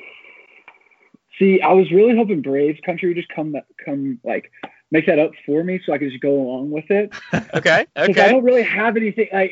[1.37, 4.51] See, I was really hoping Braves country would just come come like
[4.89, 7.13] make that up for me so I could just go along with it.
[7.53, 7.85] okay.
[7.97, 8.25] Okay.
[8.25, 9.51] I don't really have anything like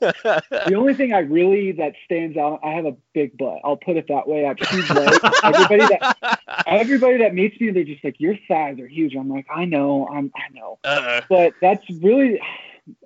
[0.00, 3.60] the only thing I really that stands out, I have a big butt.
[3.64, 4.44] I'll put it that way.
[4.44, 5.18] I have huge legs.
[5.42, 9.46] everybody that everybody that meets me, they're just like, "Your thighs are huge." I'm like,
[9.54, 11.20] "I know, I'm, I know." Uh-oh.
[11.28, 12.40] But that's really,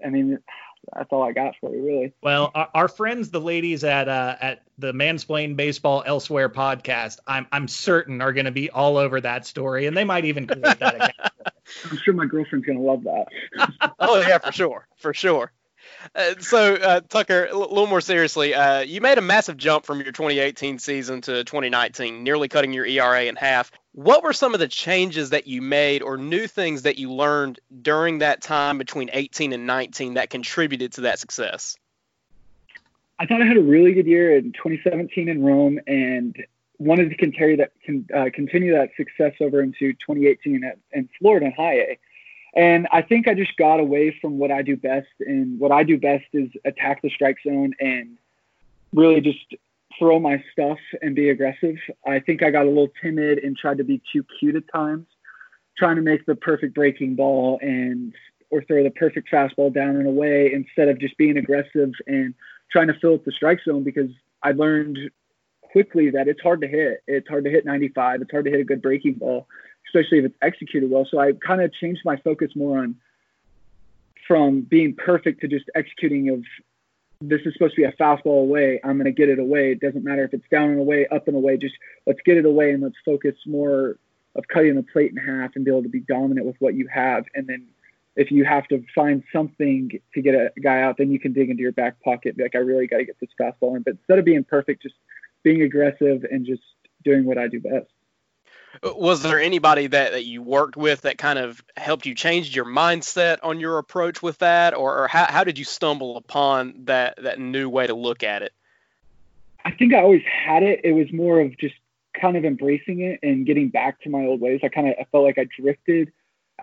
[0.05, 0.39] I mean,
[0.93, 2.13] that's all I got for you, really.
[2.23, 7.47] Well, our, our friends, the ladies at uh, at the Mansplain Baseball Elsewhere podcast, I'm
[7.53, 10.79] I'm certain are going to be all over that story, and they might even create
[10.79, 11.15] that account.
[11.91, 13.95] I'm sure my girlfriend's going to love that.
[13.99, 15.53] oh yeah, for sure, for sure.
[16.15, 20.01] Uh, so, uh, Tucker, a little more seriously, uh, you made a massive jump from
[20.01, 23.71] your 2018 season to 2019, nearly cutting your ERA in half.
[23.93, 27.61] What were some of the changes that you made or new things that you learned
[27.83, 31.77] during that time between 18 and 19 that contributed to that success?
[33.19, 36.37] I thought I had a really good year in 2017 in Rome and
[36.79, 37.73] wanted to continue that,
[38.15, 41.99] uh, continue that success over into 2018 at, in Florida in high A.
[42.57, 45.09] And I think I just got away from what I do best.
[45.21, 48.17] And what I do best is attack the strike zone and
[48.93, 49.55] really just
[49.99, 51.77] throw my stuff and be aggressive.
[52.07, 55.07] I think I got a little timid and tried to be too cute at times,
[55.77, 58.13] trying to make the perfect breaking ball and
[58.51, 62.35] or throw the perfect fastball down and away instead of just being aggressive and
[62.71, 64.11] trying to fill up the strike zone because
[64.45, 64.99] I learned
[65.73, 67.03] quickly that it's hard to hit.
[67.09, 68.23] It's hard to hit 95.
[68.23, 69.49] It's hard to hit a good breaking ball
[69.87, 71.07] especially if it's executed well.
[71.11, 72.97] So I kind of changed my focus more on
[74.27, 76.43] from being perfect to just executing of
[77.21, 78.81] this is supposed to be a fastball away.
[78.85, 79.73] I'm going to get it away.
[79.73, 81.57] It doesn't matter if it's down and away, up and away.
[81.57, 81.75] Just
[82.07, 83.99] let's get it away and let's focus more
[84.35, 86.89] of cutting the plate in half and be able to be dominant with what you
[86.93, 87.25] have.
[87.35, 87.67] And then
[88.17, 91.51] if you have to find something to get a guy out, then you can dig
[91.51, 92.37] into your back pocket.
[92.39, 93.83] Like I really got to get this fastball in.
[93.83, 94.97] But instead of being perfect, just
[95.43, 96.63] being aggressive and just
[97.05, 97.87] doing what I do best
[98.83, 102.65] was there anybody that, that you worked with that kind of helped you change your
[102.65, 104.75] mindset on your approach with that?
[104.75, 108.43] Or, or how, how did you stumble upon that that new way to look at
[108.43, 108.53] it?
[109.65, 110.81] I think i always had it.
[110.85, 111.75] It was more of just
[112.21, 114.61] kind of embracing it and getting back to my old ways.
[114.63, 116.13] I kind of I felt like i drifted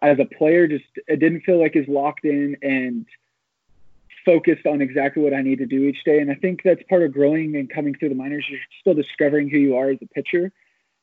[0.01, 3.05] as a player just it didn't feel like as locked in and
[4.23, 6.19] focused on exactly what i need to do each day.
[6.19, 8.45] And i think that's part of growing and coming through the minors.
[8.49, 10.51] You're still discovering who you are as a pitcher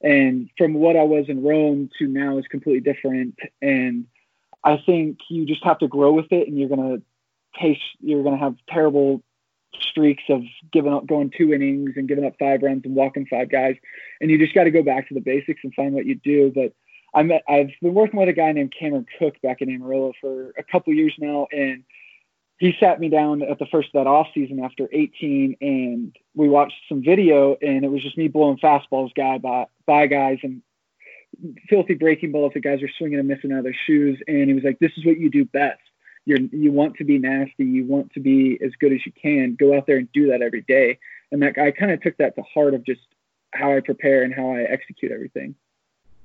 [0.02, 3.38] and from what I was in Rome to now is completely different.
[3.60, 4.06] And
[4.64, 6.98] I think you just have to grow with it, and you're gonna
[7.60, 7.80] taste.
[8.00, 9.22] You're gonna have terrible
[9.80, 13.50] streaks of giving up, going two innings and giving up five runs and walking five
[13.50, 13.76] guys,
[14.20, 16.52] and you just got to go back to the basics and find what you do.
[16.54, 16.72] But
[17.14, 20.62] I'm I've been working with a guy named Cameron Cook back in Amarillo for a
[20.62, 21.84] couple years now, and
[22.58, 26.48] he sat me down at the first of that off season after 18 and we
[26.48, 30.62] watched some video and it was just me blowing fastballs guy by, by guys and
[31.68, 34.20] filthy breaking balls that guys are swinging and missing out of their shoes.
[34.26, 35.80] And he was like this is what you do best.
[36.24, 37.64] You're you want to be nasty.
[37.64, 39.56] You want to be as good as you can.
[39.58, 40.98] Go out there and do that every day.
[41.30, 43.00] And that guy kind of took that to heart of just
[43.54, 45.54] how i prepare and how i execute everything.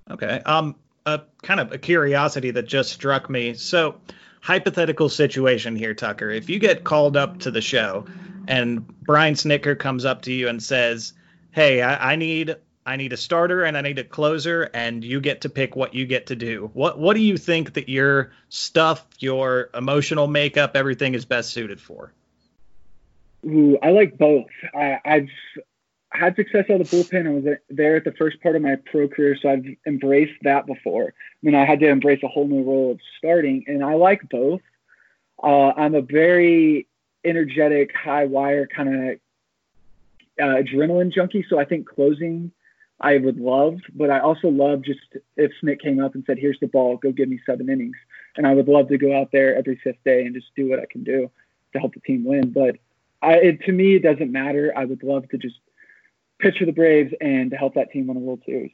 [0.10, 4.00] Okay um a kind of a curiosity that just struck me so
[4.42, 6.30] hypothetical situation here, Tucker.
[6.30, 8.06] If you get called up to the show
[8.48, 11.13] and Brian Snitker comes up to you and says,
[11.52, 15.22] "Hey, I, I need I need a starter and I need a closer, and you
[15.22, 16.70] get to pick what you get to do.
[16.74, 21.80] What what do you think that your stuff, your emotional makeup, everything is best suited
[21.80, 22.13] for?
[23.46, 24.48] Ooh, I like both.
[24.74, 25.30] I, I've
[26.13, 27.28] had success out of the bullpen.
[27.28, 30.65] I was there at the first part of my pro career, so I've embraced that
[30.65, 31.08] before.
[31.08, 34.21] I mean, I had to embrace a whole new role of starting, and I like
[34.30, 34.62] both.
[35.41, 36.88] Uh, I'm a very
[37.26, 39.17] energetic, high wire kind of
[40.41, 42.52] uh, adrenaline junkie, so I think closing
[43.04, 45.02] I would love, but I also love just
[45.36, 47.97] if Snit came up and said, "Here's the ball, go give me seven innings,"
[48.38, 50.80] and I would love to go out there every fifth day and just do what
[50.80, 51.30] I can do
[51.73, 52.52] to help the team win.
[52.52, 52.78] But
[53.21, 54.71] I, it, to me, it doesn't matter.
[54.76, 55.56] I would love to just
[56.44, 58.72] pitch for the Braves and to help that team win a World Series.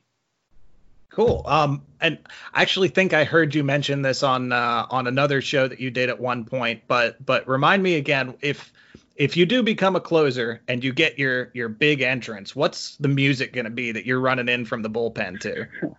[1.09, 1.43] Cool.
[1.45, 2.19] Um, and
[2.53, 5.89] I actually think I heard you mention this on uh, on another show that you
[5.89, 6.83] did at one point.
[6.87, 8.71] But but remind me again if
[9.15, 13.07] if you do become a closer and you get your your big entrance, what's the
[13.07, 15.67] music going to be that you're running in from the bullpen to?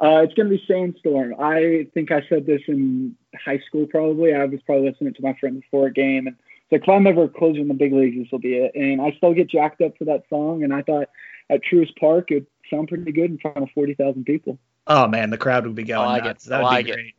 [0.00, 1.34] Uh, it's going to be Sandstorm.
[1.38, 3.86] I think I said this in high school.
[3.86, 6.36] Probably I was probably listening to my friend before a game and
[6.70, 8.72] like if I'm ever closer in the big leagues, this will be it.
[8.74, 10.64] And I still get jacked up for that song.
[10.64, 11.08] And I thought
[11.50, 14.58] at Truist Park it would sound pretty good in front of forty thousand people.
[14.86, 16.46] Oh man, the crowd would be going I like nuts.
[16.46, 16.50] it.
[16.50, 17.14] That would I like be it.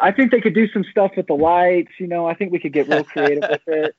[0.00, 1.92] I think they could do some stuff with the lights.
[1.98, 3.96] You know, I think we could get real creative with it.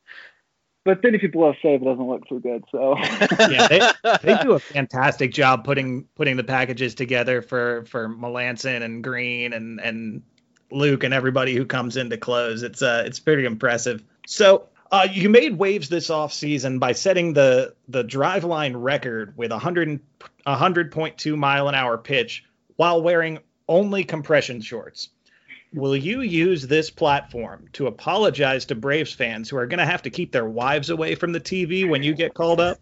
[0.86, 2.64] But then if you blow a save, it doesn't look too good.
[2.72, 2.98] So
[3.50, 3.82] Yeah, they,
[4.24, 9.54] they do a fantastic job putting putting the packages together for for Melancon and Greene
[9.54, 10.24] and and
[10.72, 12.64] Luke and everybody who comes in to close.
[12.64, 14.04] It's uh it's pretty impressive.
[14.26, 19.56] So uh, you made waves this offseason by setting the the Driveline record with a
[19.56, 20.00] 100
[20.48, 25.10] 100.2 mile an hour pitch while wearing only compression shorts.
[25.74, 30.02] Will you use this platform to apologize to Braves fans who are going to have
[30.02, 32.80] to keep their wives away from the TV when you get called up?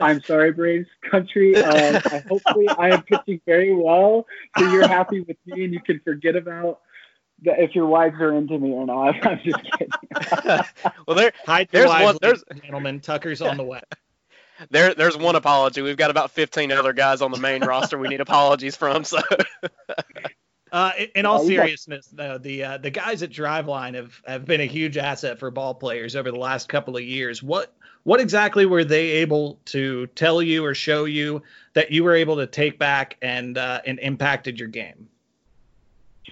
[0.00, 1.54] I'm sorry, Braves country.
[1.54, 4.26] Uh, hopefully, I am pitching very well,
[4.58, 6.80] so you're happy with me, and you can forget about
[7.44, 9.26] if your wives are into me or not.
[9.26, 9.88] I'm just kidding.
[11.06, 13.00] well, there, Hide There's wives, one- there's- gentlemen.
[13.00, 13.80] Tucker's on the way.
[14.70, 15.82] there, there's one apology.
[15.82, 19.04] We've got about 15 other guys on the main roster we need apologies from.
[19.04, 19.18] So,
[20.70, 24.18] Uh, in- in all we got- seriousness, though, the uh, the guys at Driveline have,
[24.26, 27.42] have been a huge asset for ball players over the last couple of years.
[27.42, 27.74] What
[28.04, 31.42] what exactly were they able to tell you or show you
[31.74, 35.08] that you were able to take back and uh, and impacted your game?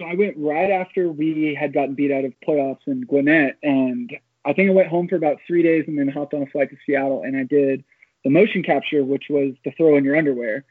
[0.01, 4.11] So I went right after we had gotten beat out of playoffs in Gwinnett, and
[4.43, 6.71] I think I went home for about three days and then hopped on a flight
[6.71, 7.83] to Seattle, and I did
[8.23, 10.65] the motion capture, which was the throw in your underwear.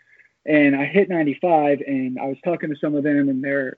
[0.46, 3.76] And I hit 95, and I was talking to some of them, and they're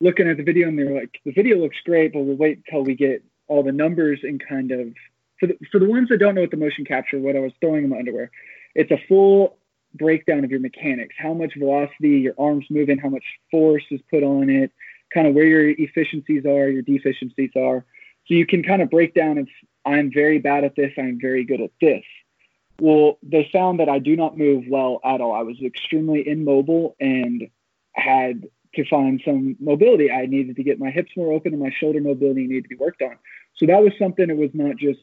[0.00, 2.82] looking at the video, and they're like, "The video looks great, but we'll wait until
[2.82, 4.94] we get all the numbers and kind of."
[5.38, 7.52] For the, for the ones that don't know what the motion capture, what I was
[7.60, 8.32] throwing in my underwear,
[8.74, 9.58] it's a full
[9.94, 14.00] breakdown of your mechanics, how much velocity your arms move moving, how much force is
[14.10, 14.72] put on it,
[15.12, 17.84] kind of where your efficiencies are, your deficiencies are.
[18.26, 19.48] So you can kind of break down if
[19.84, 22.04] I'm very bad at this, I'm very good at this.
[22.80, 25.32] Well, they found that I do not move well at all.
[25.32, 27.48] I was extremely immobile and
[27.92, 30.10] had to find some mobility.
[30.10, 32.76] I needed to get my hips more open and my shoulder mobility needed to be
[32.76, 33.16] worked on.
[33.56, 35.00] So that was something, it was not just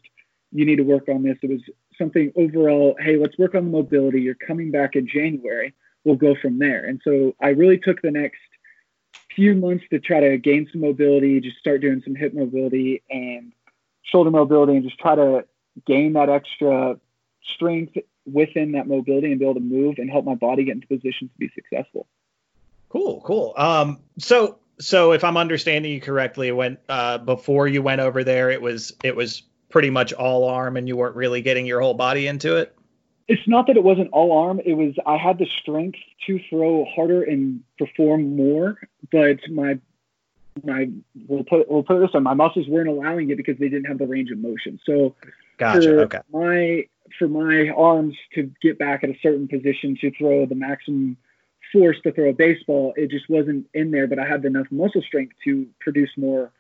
[0.51, 1.37] you need to work on this.
[1.41, 1.61] It was
[1.97, 4.21] something overall, hey, let's work on the mobility.
[4.21, 5.73] You're coming back in January.
[6.05, 6.85] We'll go from there.
[6.85, 8.39] And so I really took the next
[9.35, 13.51] few months to try to gain some mobility, just start doing some hip mobility and
[14.03, 15.45] shoulder mobility and just try to
[15.85, 16.97] gain that extra
[17.53, 20.87] strength within that mobility and be able to move and help my body get into
[20.87, 22.07] position to be successful.
[22.89, 23.53] Cool, cool.
[23.57, 28.49] Um, so so if I'm understanding you correctly, when uh, before you went over there,
[28.49, 31.93] it was it was pretty much all arm, and you weren't really getting your whole
[31.93, 32.74] body into it.
[33.27, 34.61] It's not that it wasn't all arm.
[34.63, 38.77] It was I had the strength to throw harder and perform more,
[39.11, 39.79] but my
[40.63, 40.89] my
[41.27, 43.85] we'll put we'll put it this way, my muscles weren't allowing it because they didn't
[43.85, 44.79] have the range of motion.
[44.85, 45.15] So
[45.57, 45.81] Gotcha.
[45.81, 46.19] for Okay.
[46.31, 46.85] my
[47.17, 51.17] for my arms to get back at a certain position to throw the maximum
[51.71, 54.07] force to throw a baseball, it just wasn't in there.
[54.07, 56.51] But I had enough muscle strength to produce more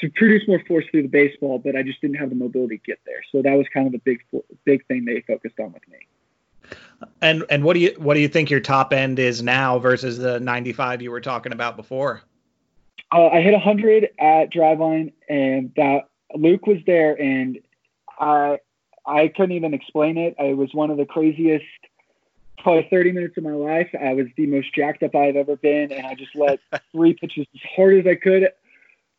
[0.00, 2.82] to produce more force through the baseball, but I just didn't have the mobility to
[2.84, 3.22] get there.
[3.32, 4.20] So that was kind of the big
[4.64, 5.98] big thing they focused on with me.
[7.22, 10.18] And and what do you what do you think your top end is now versus
[10.18, 12.22] the 95 you were talking about before?
[13.12, 17.58] Uh, I hit 100 at Driveline, and that Luke was there, and
[18.18, 18.58] I
[19.06, 20.34] I couldn't even explain it.
[20.38, 21.64] It was one of the craziest,
[22.58, 23.88] probably 30 minutes of my life.
[24.00, 26.60] I was the most jacked up I've ever been, and I just let
[26.92, 28.48] three pitches as hard as I could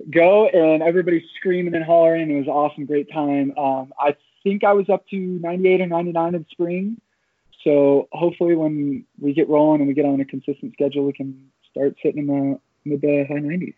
[0.10, 2.32] go, and everybody's screaming and hollering.
[2.32, 3.54] It was an awesome, great time.
[3.58, 7.02] Um, I think I was up to 98 or 99 in spring.
[7.64, 11.50] So hopefully, when we get rolling and we get on a consistent schedule, we can
[11.70, 13.76] start sitting in the mid to high 90s.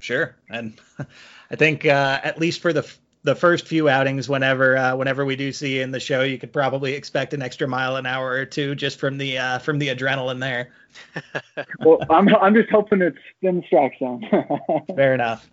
[0.00, 0.80] Sure, and
[1.50, 2.90] I think uh, at least for the
[3.22, 6.38] the first few outings, whenever uh, whenever we do see you in the show, you
[6.38, 9.78] could probably expect an extra mile an hour or two just from the uh, from
[9.78, 10.70] the adrenaline there.
[11.80, 14.26] well, I'm I'm just hoping it's in the strike zone.
[14.96, 15.50] Fair enough.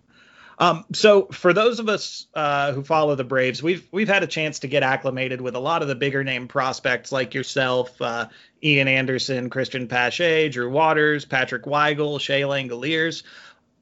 [0.59, 4.27] Um, so for those of us uh, who follow the Braves, we've we've had a
[4.27, 8.27] chance to get acclimated with a lot of the bigger name prospects like yourself, uh,
[8.63, 13.21] Ian Anderson, Cristian Pache, Drew Waters, Patrick Weigel, Shea Langeliers.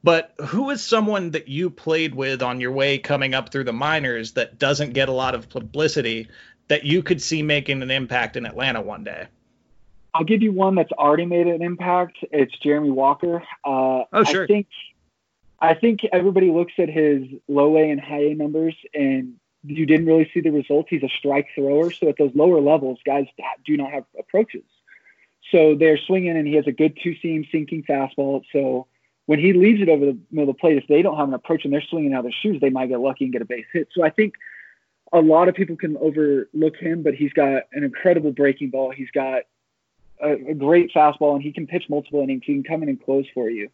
[0.02, 3.72] But who is someone that you played with on your way coming up through the
[3.72, 6.28] minors that doesn't get a lot of publicity
[6.68, 9.26] that you could see making an impact in Atlanta one day?
[10.14, 12.18] I'll give you one that's already made an impact.
[12.30, 13.42] It's Jeremy Walker.
[13.64, 14.44] Uh, oh, sure.
[14.44, 14.66] I think
[15.60, 19.34] I think everybody looks at his low A and high A numbers, and
[19.64, 20.88] you didn't really see the results.
[20.90, 23.26] He's a strike thrower, so at those lower levels, guys
[23.64, 24.64] do not have approaches.
[25.50, 28.42] So they're swinging, and he has a good two seam sinking fastball.
[28.52, 28.86] So
[29.26, 31.34] when he leaves it over the middle of the plate, if they don't have an
[31.34, 33.46] approach and they're swinging out of their shoes, they might get lucky and get a
[33.46, 33.88] base hit.
[33.92, 34.34] So I think
[35.12, 38.90] a lot of people can overlook him, but he's got an incredible breaking ball.
[38.90, 39.42] He's got
[40.20, 42.42] a, a great fastball, and he can pitch multiple innings.
[42.44, 43.70] He can come in and close for you.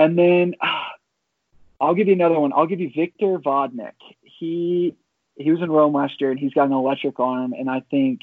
[0.00, 0.92] And then ah,
[1.80, 2.52] I'll give you another one.
[2.54, 3.92] I'll give you Victor Vodnik.
[4.22, 4.94] He
[5.36, 7.52] he was in Rome last year, and he's got an electric arm.
[7.52, 8.22] And I think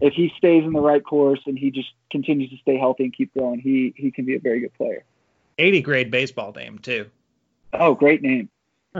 [0.00, 3.12] if he stays in the right course and he just continues to stay healthy and
[3.12, 5.04] keep growing, he he can be a very good player.
[5.58, 7.10] 80 grade baseball name too.
[7.72, 8.48] Oh, great name.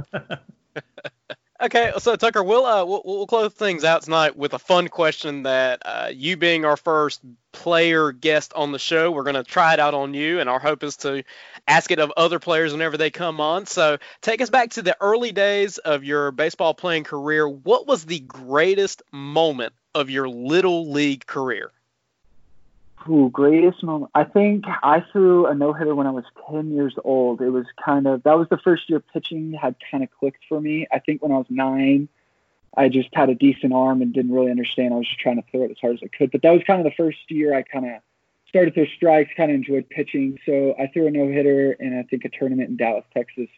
[1.60, 5.42] okay, so Tucker, we'll, uh, we'll we'll close things out tonight with a fun question
[5.44, 7.20] that uh, you being our first
[7.52, 10.58] player guest on the show, we're going to try it out on you, and our
[10.58, 11.22] hope is to
[11.66, 13.66] ask it of other players whenever they come on.
[13.66, 17.48] So take us back to the early days of your baseball playing career.
[17.48, 21.72] What was the greatest moment of your little league career?
[23.08, 24.10] Ooh, greatest moment.
[24.14, 27.40] I think I threw a no hitter when I was 10 years old.
[27.40, 30.60] It was kind of, that was the first year pitching had kind of clicked for
[30.60, 30.86] me.
[30.92, 32.08] I think when I was nine,
[32.76, 34.92] I just had a decent arm and didn't really understand.
[34.92, 36.30] I was just trying to throw it as hard as I could.
[36.30, 38.02] But that was kind of the first year I kind of
[38.48, 40.38] started to throw strikes, kind of enjoyed pitching.
[40.44, 43.48] So I threw a no hitter in, I think, a tournament in Dallas, Texas.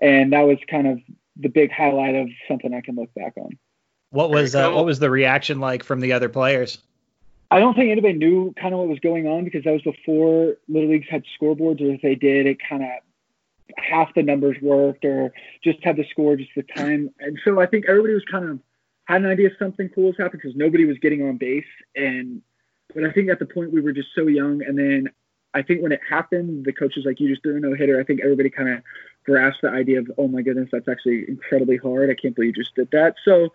[0.00, 1.00] And that was kind of
[1.36, 3.58] the big highlight of something I can look back on.
[4.10, 6.78] What was uh, what was the reaction like from the other players?
[7.52, 10.56] I don't think anybody knew kind of what was going on because that was before
[10.68, 12.88] Little Leagues had scoreboards, or if they did, it kind of
[13.76, 17.10] half the numbers worked, or just had the score just the time.
[17.20, 18.58] And so I think everybody was kind of
[19.04, 21.64] had an idea something cool was happening because nobody was getting on base.
[21.94, 22.40] And
[22.94, 25.10] but I think at the point we were just so young, and then
[25.52, 28.00] I think when it happened, the coach was like, "You just threw a no hitter."
[28.00, 28.82] I think everybody kind of
[29.26, 32.08] grasped the idea of, "Oh my goodness, that's actually incredibly hard.
[32.08, 33.52] I can't believe you just did that." So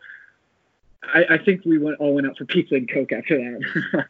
[1.04, 4.08] I, I think we went all went out for pizza and coke after that.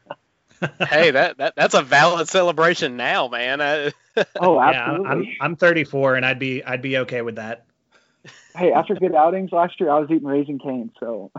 [0.89, 3.61] hey, that, that that's a valid celebration now, man.
[4.39, 5.05] oh, absolutely.
[5.05, 7.65] Yeah, I'm I'm 34 and I'd be I'd be okay with that.
[8.55, 11.31] Hey, after good outings last year, I was eating Raising Cane, so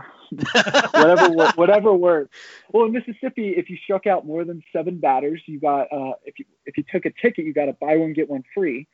[0.91, 2.35] whatever whatever works.
[2.71, 6.39] Well, in Mississippi, if you struck out more than seven batters, you got uh, if
[6.39, 8.87] you if you took a ticket, you got to buy one get one free.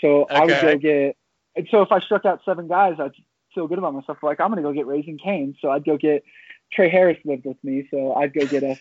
[0.00, 0.34] So okay.
[0.34, 1.16] I would go get.
[1.56, 3.12] And so if I struck out seven guys, I'd
[3.54, 4.18] feel good about myself.
[4.22, 6.24] Like I'm gonna go get Raising Cane, so I'd go get
[6.72, 8.78] Trey Harris lived with me, so I'd go get us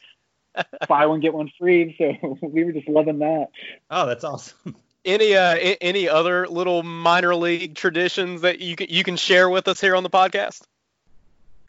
[0.87, 1.95] buy one get one free.
[1.97, 3.47] So we were just loving that.
[3.89, 4.75] Oh, that's awesome.
[5.05, 9.67] Any uh any other little minor league traditions that you can you can share with
[9.67, 10.61] us here on the podcast?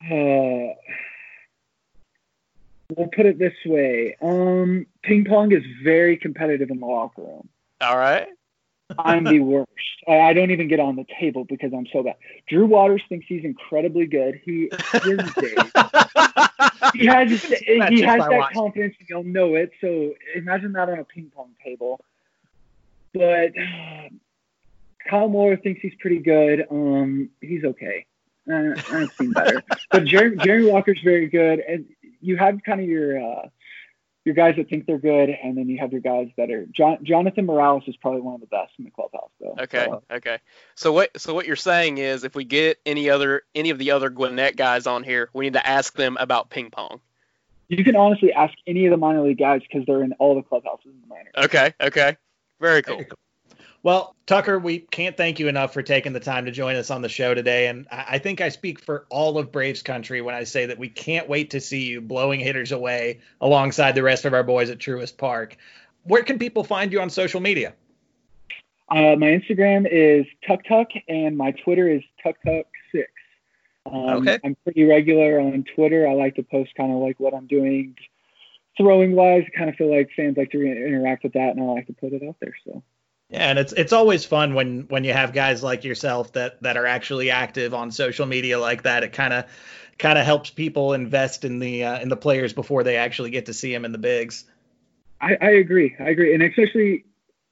[0.05, 0.74] Uh,
[2.94, 4.16] we'll put it this way.
[4.20, 7.48] Um, ping pong is very competitive in the locker room.
[7.80, 8.28] All right.
[8.99, 9.70] I'm the worst.
[10.07, 12.16] I, don't even get on the table because I'm so bad.
[12.49, 14.40] Drew Waters thinks he's incredibly good.
[14.45, 14.78] He days.
[16.95, 18.55] he has he has that watching.
[18.55, 18.95] confidence.
[19.09, 19.72] You'll know it.
[19.80, 22.01] So imagine that on a ping pong table.
[23.12, 24.09] But uh,
[25.09, 26.66] Kyle Muller thinks he's pretty good.
[26.70, 28.07] Um, he's okay.
[28.51, 29.62] Uh, I've seen better.
[29.90, 31.86] but Jerry, Jerry Walker's very good, and
[32.20, 33.22] you have kind of your.
[33.22, 33.49] Uh,
[34.24, 36.66] your guys that think they're good, and then you have your guys that are.
[36.66, 39.54] John, Jonathan Morales is probably one of the best in the clubhouse, though.
[39.60, 40.38] Okay, so, okay.
[40.74, 43.90] So what so what you're saying is, if we get any other any of the
[43.90, 47.00] other Gwinnett guys on here, we need to ask them about ping pong.
[47.68, 50.42] You can honestly ask any of the minor league guys because they're in all the
[50.42, 51.32] clubhouses in the minors.
[51.36, 52.16] Okay, okay.
[52.60, 52.96] Very cool.
[52.96, 53.18] Very cool.
[53.85, 57.03] Well, Tucker, we can't thank you enough for taking the time to join us on
[57.03, 57.66] the show today.
[57.66, 60.89] And I think I speak for all of Braves country when I say that we
[60.89, 64.78] can't wait to see you blowing hitters away alongside the rest of our boys at
[64.78, 65.59] Truist Park.
[66.05, 67.74] Where can people find you on social media?
[68.89, 73.11] Uh, my Instagram is Tuck Tuck, and my Twitter is Tuck Tuck Six.
[73.85, 74.39] Um, okay.
[74.43, 76.09] I'm pretty regular on Twitter.
[76.09, 77.97] I like to post kind of like what I'm doing,
[78.78, 79.45] throwing wise.
[79.47, 81.87] I kind of feel like fans like to re- interact with that, and I like
[81.89, 82.55] to put it out there.
[82.64, 82.82] So.
[83.35, 86.87] And it's it's always fun when when you have guys like yourself that that are
[86.87, 89.03] actually active on social media like that.
[89.03, 89.47] It kind of
[89.99, 93.47] kind of helps people invest in the uh, in the players before they actually get
[93.47, 94.45] to see them in the bigs.
[95.20, 95.95] I, I agree.
[95.99, 97.05] I agree, and especially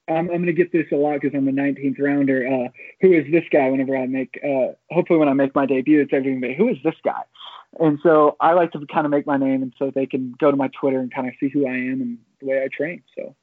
[0.08, 2.46] I'm, I'm going to get this a lot because I'm a 19th rounder.
[2.46, 2.68] Uh,
[3.00, 3.68] who is this guy?
[3.70, 6.54] Whenever I make, uh, hopefully when I make my debut, it's everything.
[6.56, 7.22] Who is this guy?
[7.78, 10.50] And so I like to kind of make my name, and so they can go
[10.50, 13.02] to my Twitter and kind of see who I am and the way I train.
[13.16, 13.34] So.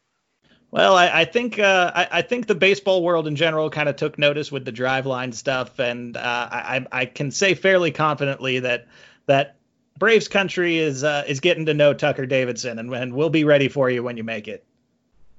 [0.72, 3.96] Well, I, I think uh, I, I, think the baseball world in general kind of
[3.96, 8.88] took notice with the Driveline stuff, and uh, I, I can say fairly confidently that
[9.26, 9.56] that
[9.98, 13.68] Braves country is uh, is getting to know Tucker Davidson, and, and we'll be ready
[13.68, 14.64] for you when you make it.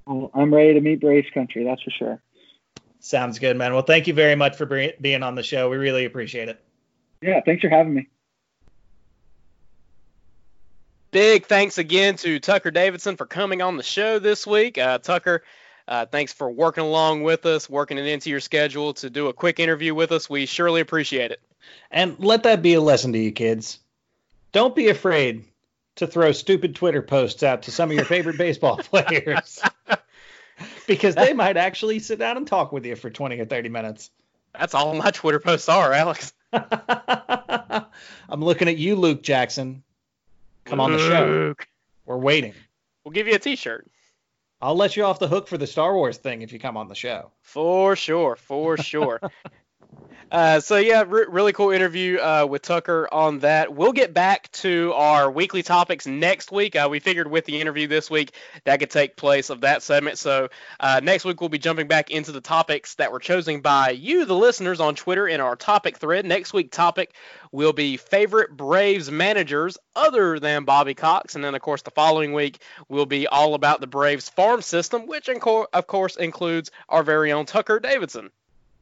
[0.05, 2.21] Well, I'm ready to meet Braves country, that's for sure.
[2.99, 3.73] Sounds good, man.
[3.73, 5.69] Well, thank you very much for being on the show.
[5.69, 6.61] We really appreciate it.
[7.21, 8.09] Yeah, thanks for having me.
[11.11, 14.77] Big thanks again to Tucker Davidson for coming on the show this week.
[14.77, 15.43] Uh, Tucker,
[15.85, 19.33] uh, thanks for working along with us, working it into your schedule to do a
[19.33, 20.29] quick interview with us.
[20.29, 21.41] We surely appreciate it.
[21.91, 23.79] And let that be a lesson to you kids.
[24.53, 25.43] Don't be afraid
[25.95, 29.61] to throw stupid Twitter posts out to some of your favorite baseball players
[30.87, 34.11] because they might actually sit down and talk with you for 20 or 30 minutes.
[34.57, 36.31] That's all my Twitter posts are, Alex.
[36.53, 37.85] I'm
[38.29, 39.83] looking at you, Luke Jackson.
[40.65, 41.55] Come on the show.
[42.05, 42.53] We're waiting.
[43.03, 43.89] We'll give you a t-shirt.
[44.61, 46.87] I'll let you off the hook for the Star Wars thing if you come on
[46.87, 47.31] the show.
[47.41, 49.19] For sure, for sure.
[50.31, 53.73] Uh, so yeah, re- really cool interview uh, with Tucker on that.
[53.73, 56.73] We'll get back to our weekly topics next week.
[56.73, 58.31] Uh, we figured with the interview this week
[58.63, 60.17] that could take place of that segment.
[60.17, 60.47] So
[60.79, 64.23] uh, next week we'll be jumping back into the topics that were chosen by you,
[64.23, 66.25] the listeners, on Twitter in our topic thread.
[66.25, 67.13] Next week topic
[67.51, 72.31] will be favorite Braves managers other than Bobby Cox, and then of course the following
[72.31, 77.33] week will be all about the Braves farm system, which of course includes our very
[77.33, 78.29] own Tucker Davidson.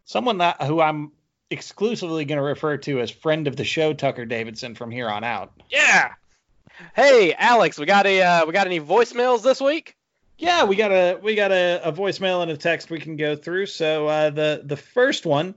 [0.06, 1.12] Someone that who I'm
[1.50, 5.24] exclusively going to refer to as friend of the show Tucker Davidson from here on
[5.24, 5.52] out.
[5.70, 6.14] Yeah.
[6.96, 9.96] Hey, Alex, we got a uh, we got any voicemails this week?
[10.38, 13.36] Yeah, we got a we got a, a voicemail and a text we can go
[13.36, 13.66] through.
[13.66, 15.56] So uh, the the first one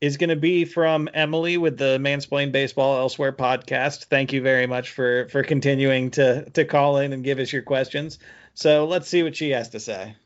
[0.00, 4.04] is going to be from Emily with the Mansplain Baseball Elsewhere podcast.
[4.06, 7.62] Thank you very much for for continuing to to call in and give us your
[7.62, 8.18] questions.
[8.54, 10.16] So let's see what she has to say.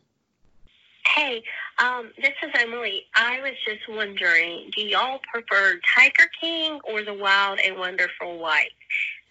[1.05, 1.43] Hey,
[1.81, 3.05] um, this is Emily.
[3.15, 8.73] I was just wondering, do y'all prefer Tiger King or the Wild and Wonderful White?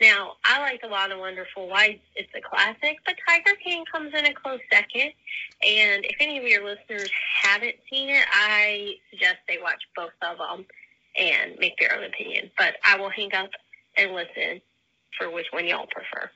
[0.02, 2.02] Now, I like the Wild and Wonderful White.
[2.16, 5.12] It's a classic, but Tiger King comes in a close second.
[5.62, 7.10] And if any of your listeners
[7.44, 10.66] haven't seen it, I suggest they watch both of them
[11.20, 12.50] and make their own opinion.
[12.58, 13.50] But I will hang up
[13.98, 14.62] and listen
[15.18, 16.32] for which one y'all prefer.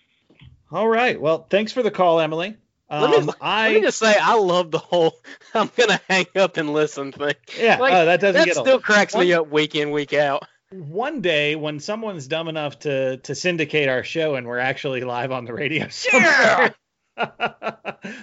[0.71, 1.19] All right.
[1.19, 2.55] Well, thanks for the call, Emily.
[3.01, 5.13] Let me, um, I, let me just say, I love the whole
[5.53, 7.35] "I'm gonna hang up and listen" thing.
[7.59, 8.83] Yeah, like, oh, that doesn't that get still old.
[8.83, 10.43] cracks one, me up week in, week out.
[10.71, 15.31] One day, when someone's dumb enough to to syndicate our show and we're actually live
[15.31, 16.75] on the radio, somewhere,
[17.17, 17.27] yeah.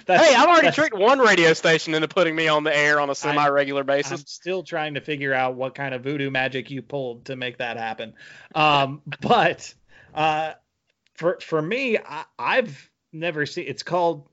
[0.07, 3.15] hey, I've already tricked one radio station into putting me on the air on a
[3.15, 4.11] semi-regular basis.
[4.11, 7.57] I'm still trying to figure out what kind of voodoo magic you pulled to make
[7.57, 8.13] that happen.
[8.55, 9.73] Um, but
[10.13, 10.53] uh,
[11.15, 13.65] for for me, I, I've never seen.
[13.67, 14.27] It's called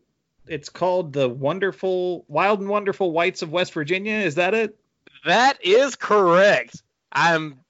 [0.48, 4.14] it's called the Wonderful Wild and Wonderful Whites of West Virginia.
[4.14, 4.76] Is that it?
[5.24, 6.82] That is correct.
[7.12, 7.60] I'm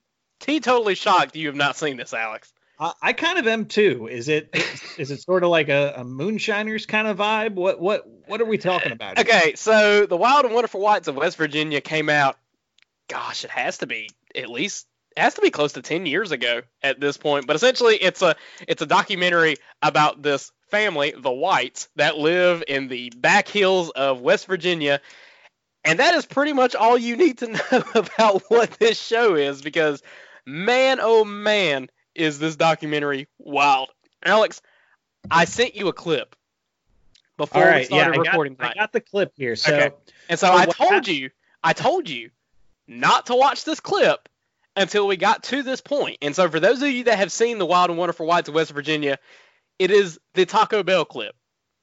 [0.40, 2.52] teetotally shocked you have not seen this, Alex.
[2.78, 4.08] I, I kind of am too.
[4.10, 4.50] Is it
[4.98, 7.54] is it sort of like a, a moonshiners kind of vibe?
[7.54, 9.18] What what what are we talking about?
[9.18, 9.26] Here?
[9.26, 12.36] Okay, so the Wild and Wonderful Whites of West Virginia came out.
[13.08, 16.30] Gosh, it has to be at least it has to be close to 10 years
[16.30, 18.36] ago at this point but essentially it's a
[18.68, 24.20] it's a documentary about this family, the Whites, that live in the back hills of
[24.20, 25.00] West Virginia.
[25.84, 29.62] And that is pretty much all you need to know about what this show is
[29.62, 30.02] because,
[30.46, 33.90] man, oh man, is this documentary wild.
[34.24, 34.60] Alex,
[35.30, 36.34] I sent you a clip
[37.36, 38.56] before we started yeah, recording.
[38.58, 39.56] I got, I got, the clip here.
[39.56, 39.94] So, okay.
[40.28, 41.30] and so, so I told you,
[41.62, 42.30] I told you
[42.86, 44.28] not to watch this clip
[44.76, 46.18] until we got to this point.
[46.22, 48.54] And so, for those of you that have seen the Wild and Wonderful Whites of
[48.54, 49.18] West Virginia,
[49.78, 51.34] it is the Taco Bell clip.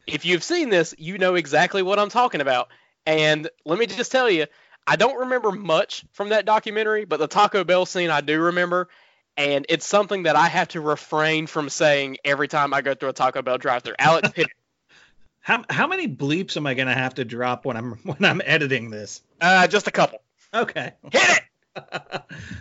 [0.07, 2.69] If you've seen this, you know exactly what I'm talking about.
[3.05, 4.45] And let me just tell you,
[4.87, 8.89] I don't remember much from that documentary, but the Taco Bell scene I do remember.
[9.37, 13.09] And it's something that I have to refrain from saying every time I go through
[13.09, 13.95] a Taco Bell drive-through.
[13.99, 14.47] Alex, hit
[15.41, 18.89] How how many bleeps am I gonna have to drop when I'm when I'm editing
[18.89, 19.21] this?
[19.41, 20.21] Uh, just a couple.
[20.53, 20.93] Okay.
[21.11, 21.41] Hit it.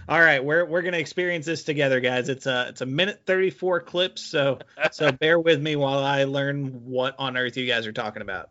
[0.08, 2.28] All right, we're we're gonna experience this together, guys.
[2.28, 4.58] It's a it's a minute thirty four clips, so
[4.92, 8.50] so bear with me while I learn what on earth you guys are talking about.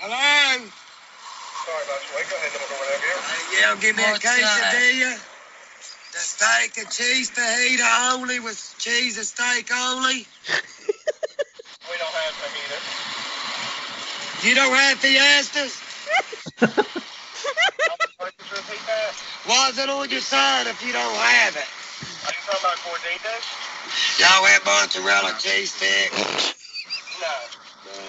[0.00, 0.66] Hello.
[1.64, 2.16] Sorry about you.
[2.16, 3.04] Wait, go ahead, then we'll go whatever.
[3.18, 5.30] Uh, yeah, give me a quesadilla.
[6.12, 10.26] The steak and cheese fajita only with cheese and steak only.
[11.90, 12.84] We don't have fajitas.
[14.48, 15.80] You don't have fiestas?
[18.24, 19.12] Why could you repeat that?
[19.44, 21.68] Why's it on your side if you don't have it?
[22.24, 23.44] Are you talking about gorditas?
[24.16, 26.16] Y'all have mozzarella cheese sticks?
[27.20, 27.28] No.
[27.84, 28.00] No.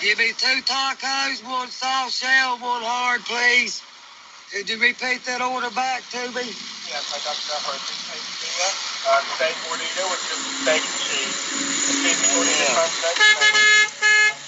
[0.00, 3.84] Give me two tacos, one soft shell, one hard, please.
[4.48, 6.48] Could you repeat that order back to me?
[6.88, 8.68] Yes, I got that for a six quesadilla.
[9.12, 11.36] Uh, steak gordita with just steak and cheese.
[11.84, 12.80] The cheesy gordita Yeah.
[12.80, 14.40] comes next.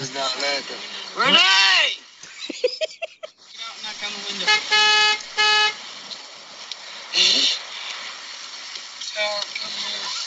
[0.00, 0.80] It's not nothing.
[1.20, 2.00] Renee!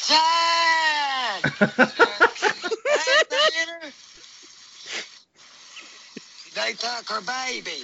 [0.08, 1.42] John!
[6.56, 7.84] they took her baby.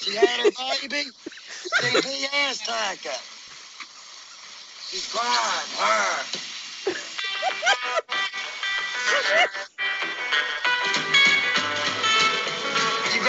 [0.00, 1.10] She had her baby.
[1.12, 3.20] CPS took her.
[4.88, 5.68] She's crying.
[5.76, 6.24] Her.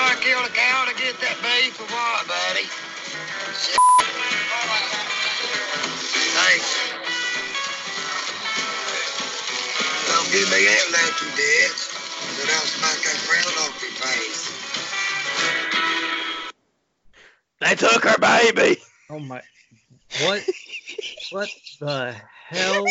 [0.05, 2.69] You gonna kill a cow to get that beef or what, buddy?
[3.57, 3.73] Shit.
[6.37, 6.69] Thanks.
[10.05, 11.89] Don't give me that lucky bitch.
[12.37, 14.45] Then I'll smack that frown off your face.
[17.61, 18.79] They took her baby.
[19.09, 19.41] Oh my!
[20.21, 20.43] What?
[21.31, 21.49] what
[21.79, 22.15] the
[22.47, 22.85] hell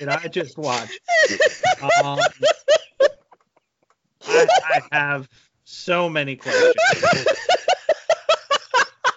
[0.00, 0.98] did I just watch?
[1.80, 2.18] Um,
[4.26, 5.28] I, I have
[5.68, 6.74] so many questions.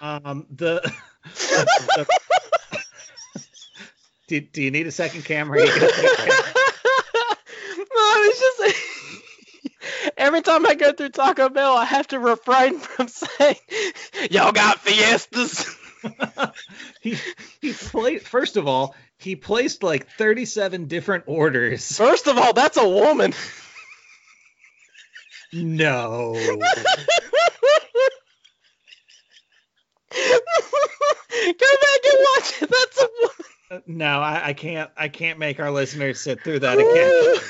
[0.00, 0.80] Um, the,
[1.36, 2.06] the-
[4.26, 5.64] do, do you need a second camera?
[5.64, 6.26] You can take care.
[6.26, 13.06] no, it's just every time I go through Taco Bell, I have to refrain from
[13.06, 13.54] saying,
[14.32, 15.72] "Y'all got fiestas."
[17.00, 17.16] he
[17.60, 18.22] he played.
[18.22, 21.96] First of all, he placed like 37 different orders.
[21.96, 23.34] First of all, that's a woman.
[25.52, 26.32] No.
[30.12, 32.70] Go back and watch it.
[32.70, 33.82] That's a woman.
[33.86, 34.90] No, I, I can't.
[34.96, 37.40] I can't make our listeners sit through that again.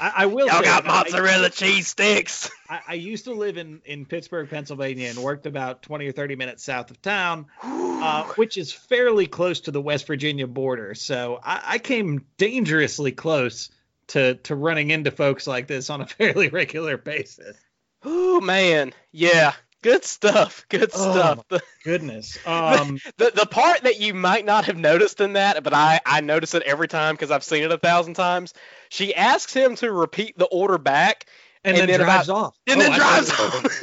[0.00, 0.46] I, I will.
[0.46, 2.50] Y'all got that I- mozzarella cheese sticks.
[2.68, 6.36] I, I used to live in in Pittsburgh, Pennsylvania, and worked about 20 or 30
[6.36, 10.94] minutes south of town, uh, which is fairly close to the West Virginia border.
[10.94, 13.70] So I, I came dangerously close
[14.08, 17.56] to to running into folks like this on a fairly regular basis.
[18.02, 19.52] Oh man, yeah,
[19.82, 20.66] good stuff.
[20.68, 21.44] Good Oh, stuff.
[21.48, 22.38] The, Goodness.
[22.46, 26.20] Um, the the part that you might not have noticed in that, but I I
[26.20, 28.52] notice it every time because I've seen it a thousand times.
[28.90, 31.26] She asks him to repeat the order back,
[31.64, 32.58] and, And then, then drives about- off.
[32.66, 33.80] and Oh, then I drives off.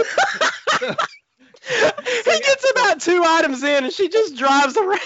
[2.26, 5.00] he gets about two items in, and she just drives around.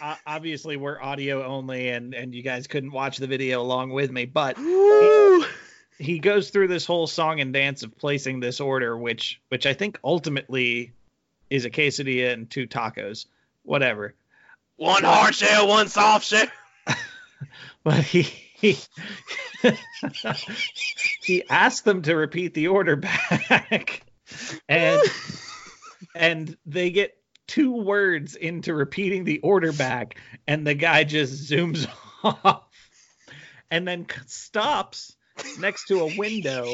[0.00, 4.10] Uh, obviously we're audio only and and you guys couldn't watch the video along with
[4.10, 5.44] me but Woo.
[5.98, 9.72] he goes through this whole song and dance of placing this order which which i
[9.72, 10.92] think ultimately
[11.50, 13.26] is a quesadilla and two tacos
[13.62, 14.14] whatever
[14.76, 16.46] One hard shell, one soft shell.
[17.84, 18.76] but he he
[21.22, 24.02] he asked them to repeat the order back
[24.68, 25.00] and
[26.14, 27.16] and they get
[27.46, 30.16] two words into repeating the order back
[30.46, 31.88] and the guy just zooms
[32.24, 32.64] off
[33.70, 35.16] and then stops
[35.58, 36.66] next to a window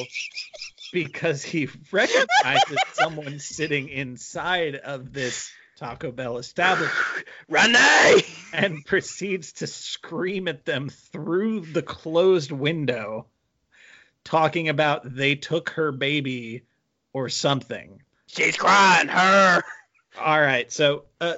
[0.92, 8.22] because he recognizes someone sitting inside of this Taco Bell establishment Renee.
[8.52, 13.26] and proceeds to scream at them through the closed window,
[14.22, 16.62] talking about they took her baby
[17.12, 18.02] or something.
[18.26, 19.08] She's crying.
[19.08, 19.62] Her.
[20.20, 21.34] All right, so uh,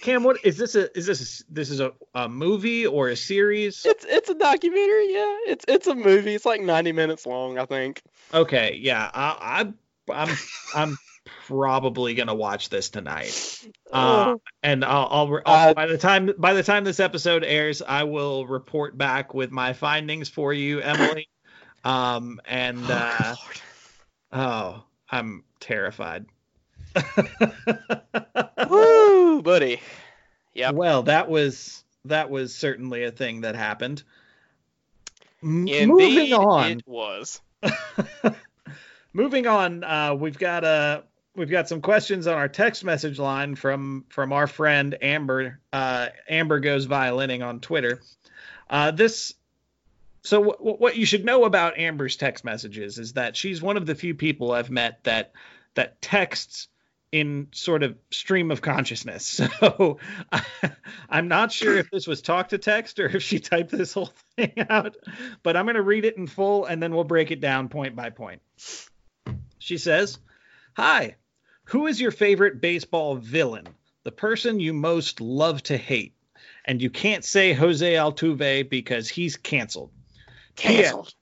[0.00, 0.76] Cam, what is this?
[0.76, 3.84] A is this a, this is a, a movie or a series?
[3.84, 5.12] It's it's a documentary.
[5.12, 6.34] Yeah, it's it's a movie.
[6.34, 8.00] It's like 90 minutes long, I think.
[8.32, 9.72] Okay, yeah, I,
[10.08, 10.36] I I'm
[10.74, 10.98] I'm
[11.46, 13.66] probably gonna watch this tonight.
[13.92, 17.82] Uh, and I'll, I'll, I'll Uh, by the time by the time this episode airs,
[17.82, 21.28] I will report back with my findings for you, Emily.
[21.84, 23.34] Um, and uh,
[24.32, 26.26] oh, I'm terrified.
[28.68, 29.80] Woo, buddy.
[30.54, 30.70] Yeah.
[30.72, 34.02] Well, that was that was certainly a thing that happened.
[35.42, 36.70] M- Indeed, moving on.
[36.72, 37.40] it was.
[39.12, 41.02] moving on uh, we've got uh
[41.36, 46.08] we've got some questions on our text message line from from our friend amber uh
[46.28, 48.00] amber goes violining on twitter
[48.68, 49.34] uh this
[50.22, 53.86] So w- what you should know about Amber's text messages is that she's one of
[53.86, 55.32] the few people I've met that
[55.74, 56.68] that texts
[57.12, 59.40] in sort of stream of consciousness.
[59.60, 59.98] So
[60.32, 60.42] I,
[61.08, 64.12] I'm not sure if this was talk to text or if she typed this whole
[64.36, 64.96] thing out,
[65.42, 67.94] but I'm going to read it in full and then we'll break it down point
[67.94, 68.40] by point.
[69.58, 70.18] She says,
[70.74, 71.16] "Hi,
[71.64, 73.68] who is your favorite baseball villain?
[74.02, 76.14] The person you most love to hate?"
[76.64, 79.90] And you can't say Jose Altuve because he's canceled.
[80.56, 81.14] Canceled.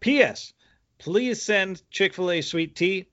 [0.00, 0.52] P.S.
[0.98, 3.06] Please send Chick fil A sweet tea.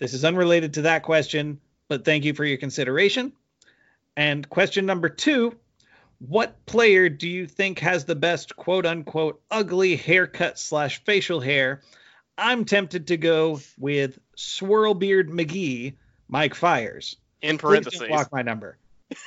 [0.00, 3.32] This is unrelated to that question, but thank you for your consideration.
[4.16, 5.54] And question number two
[6.18, 11.82] What player do you think has the best quote unquote ugly haircut slash facial hair?
[12.38, 15.96] I'm tempted to go with Swirlbeard McGee,
[16.28, 17.16] Mike Fiers.
[17.42, 18.08] In parentheses.
[18.08, 18.78] block my number.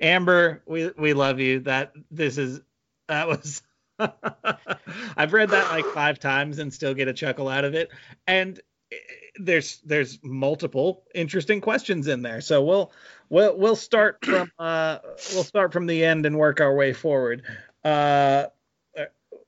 [0.00, 1.60] Amber, we we love you.
[1.60, 2.60] That this is
[3.08, 3.62] that was
[5.16, 7.90] I've read that like five times and still get a chuckle out of it.
[8.26, 8.60] And
[8.92, 8.96] eh,
[9.36, 12.40] there's there's multiple interesting questions in there.
[12.40, 12.92] So we'll
[13.28, 14.98] we'll we'll start from uh
[15.32, 17.42] we'll start from the end and work our way forward.
[17.84, 18.46] Uh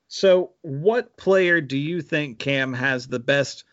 [0.09, 3.64] so what player do you think Cam has the best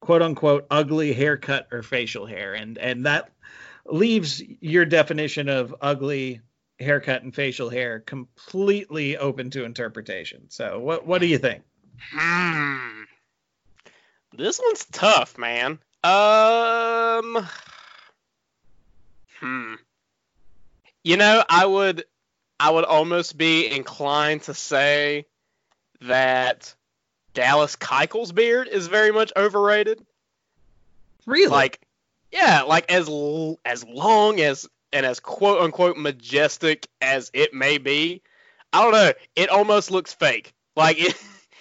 [0.00, 2.54] quote unquote ugly haircut or facial hair?
[2.54, 3.30] And and that
[3.86, 6.42] leaves your definition of ugly
[6.78, 10.48] haircut and facial hair completely open to interpretation.
[10.48, 11.62] So what what do you think?
[12.12, 13.02] Hmm.
[14.36, 15.78] This one's tough, man.
[16.04, 17.46] Um.
[19.40, 19.74] Hmm.
[21.02, 22.04] You know, I would,
[22.60, 25.26] I would almost be inclined to say
[26.02, 26.74] that
[27.34, 30.04] Dallas Keuchel's beard is very much overrated.
[31.26, 31.50] Really?
[31.50, 31.80] Like,
[32.30, 37.78] yeah, like as l- as long as and as quote unquote majestic as it may
[37.78, 38.22] be,
[38.72, 39.12] I don't know.
[39.36, 40.52] It almost looks fake.
[40.76, 41.14] Like it.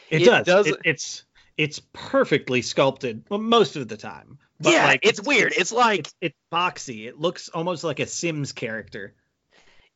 [0.10, 0.46] it, it does.
[0.46, 1.24] does- It- it's
[1.58, 4.38] it's perfectly sculpted well, most of the time.
[4.60, 5.54] But yeah, like it's weird.
[5.56, 7.08] It's like it's, it's boxy.
[7.08, 9.14] It looks almost like a Sims character.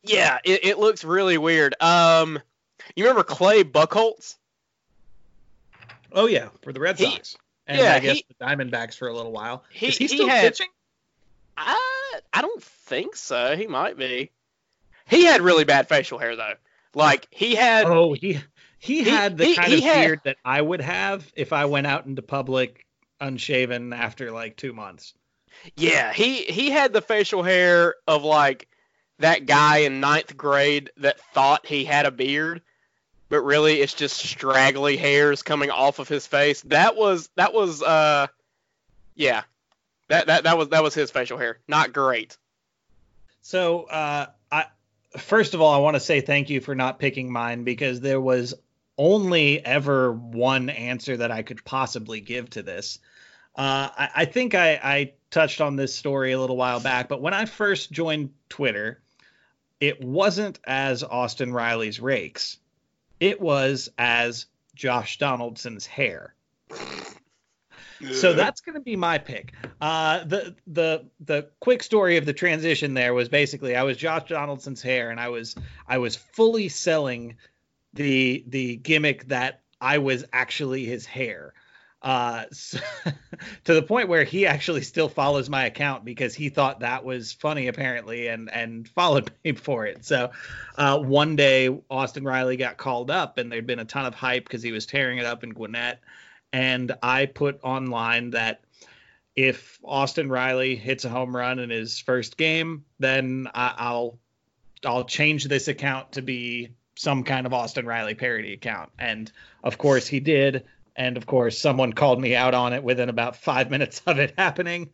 [0.02, 1.74] Yeah, it, it looks really weird.
[1.80, 2.40] Um,
[2.96, 4.36] you remember Clay Buchholz?
[6.12, 7.36] Oh yeah, for the Red He- Sox.
[7.66, 9.64] And yeah, I guess he- the Diamondbacks for a little while.
[9.70, 10.68] He- Is he he still had- pitching?
[11.56, 12.01] I
[12.32, 13.56] I don't think so.
[13.56, 14.30] He might be.
[15.08, 16.54] He had really bad facial hair though.
[16.94, 17.86] Like he had.
[17.86, 18.40] Oh, he
[18.78, 21.52] he He- had the he- kind he of had- beard that I would have if
[21.52, 22.86] I went out into public
[23.20, 25.14] unshaven after like two months.
[25.76, 28.68] Yeah, he he had the facial hair of like
[29.18, 32.62] that guy in ninth grade that thought he had a beard,
[33.28, 36.62] but really it's just straggly hairs coming off of his face.
[36.62, 38.26] That was that was uh,
[39.14, 39.42] yeah,
[40.08, 41.58] that that that was that was his facial hair.
[41.68, 42.36] Not great.
[43.40, 44.66] So, uh, I
[45.16, 48.20] first of all, I want to say thank you for not picking mine because there
[48.20, 48.54] was
[48.98, 52.98] only ever one answer that I could possibly give to this.
[53.56, 57.20] Uh, I, I think I, I touched on this story a little while back, but
[57.20, 59.02] when I first joined Twitter,
[59.80, 62.58] it wasn't as Austin Riley's rakes.
[63.18, 66.34] It was as Josh Donaldson's hair.
[68.12, 69.52] So that's going to be my pick.
[69.80, 74.28] Uh, the the the quick story of the transition there was basically I was Josh
[74.28, 75.54] Donaldson's hair, and I was
[75.86, 77.36] I was fully selling
[77.94, 81.54] the the gimmick that I was actually his hair.
[82.00, 82.80] Uh, so-
[83.64, 87.32] to the point where he actually still follows my account because he thought that was
[87.32, 90.04] funny apparently and and followed me for it.
[90.04, 90.30] So
[90.76, 94.44] uh, one day Austin Riley got called up and there'd been a ton of hype
[94.44, 96.00] because he was tearing it up in Gwinnett
[96.52, 98.62] and I put online that
[99.34, 104.18] if Austin Riley hits a home run in his first game, then I, I'll
[104.84, 108.90] I'll change this account to be some kind of Austin Riley parody account.
[108.98, 109.30] And
[109.64, 110.64] of course he did.
[110.94, 114.34] And of course someone called me out on it within about five minutes of it
[114.36, 114.90] happening.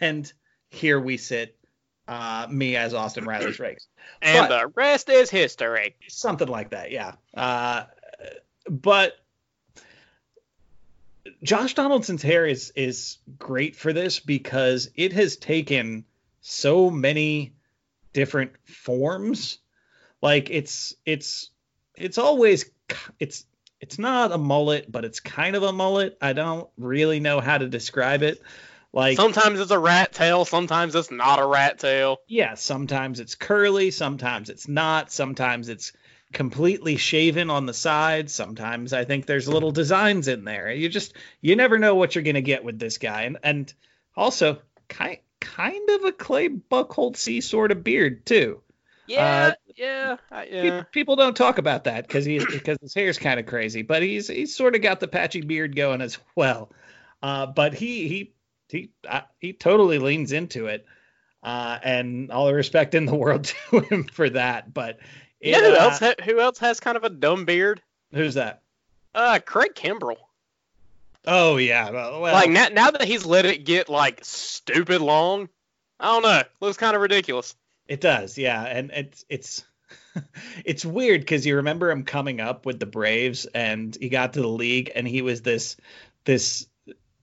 [0.00, 0.30] And
[0.70, 1.56] here we sit,
[2.08, 3.86] uh, me as Austin Riley's rakes
[4.20, 5.94] and but- the rest is history.
[6.08, 7.84] something like that yeah uh,
[8.68, 9.16] but
[11.42, 16.04] josh donaldson's hair is is great for this because it has taken
[16.40, 17.54] so many
[18.12, 19.58] different forms.
[20.20, 21.50] Like it's it's
[21.96, 22.70] it's always
[23.18, 23.44] it's
[23.80, 26.16] it's not a mullet but it's kind of a mullet.
[26.20, 28.40] I don't really know how to describe it.
[28.92, 32.18] Like Sometimes it's a rat tail, sometimes it's not a rat tail.
[32.28, 35.92] yeah, sometimes it's curly, sometimes it's not, sometimes it's
[36.32, 40.72] completely shaven on the sides, sometimes I think there's little designs in there.
[40.72, 43.22] You just you never know what you're gonna get with this guy.
[43.22, 43.74] And and
[44.16, 48.62] also kind kind of a clay buckholtzy sort of beard too.
[49.06, 50.82] Yeah, yeah, I- yeah.
[50.92, 54.28] People don't talk about that because he because his hair's kind of crazy, but he's
[54.28, 56.70] he's sort of got the patchy beard going as well.
[57.22, 58.32] Uh, but he he
[58.68, 60.86] he uh, he totally leans into it,
[61.42, 64.72] uh, and all the respect in the world to him for that.
[64.72, 64.98] But
[65.42, 65.98] You know who else?
[65.98, 67.82] Ha- who else has kind of a dumb beard?
[68.12, 68.62] Who's that?
[69.14, 70.16] Uh, Craig Kimbrel.
[71.26, 75.48] Oh yeah, well, like now, now that he's let it get like stupid long,
[76.00, 76.42] I don't know.
[76.60, 77.54] Looks kind of ridiculous.
[77.86, 79.64] It does, yeah, and it's it's
[80.64, 84.42] it's weird because you remember him coming up with the Braves, and he got to
[84.42, 85.76] the league, and he was this
[86.24, 86.66] this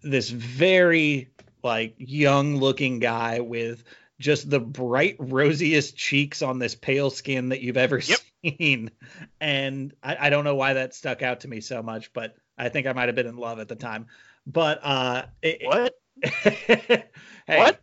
[0.01, 1.29] this very
[1.61, 3.83] like young looking guy with
[4.19, 8.19] just the bright rosiest cheeks on this pale skin that you've ever Yep.
[8.43, 8.91] seen,
[9.39, 12.69] and I, I don't know why that stuck out to me so much, but I
[12.69, 14.07] think I might have been in love at the time.
[14.45, 15.93] But uh, it, What?
[16.43, 17.05] hey,
[17.47, 17.79] What?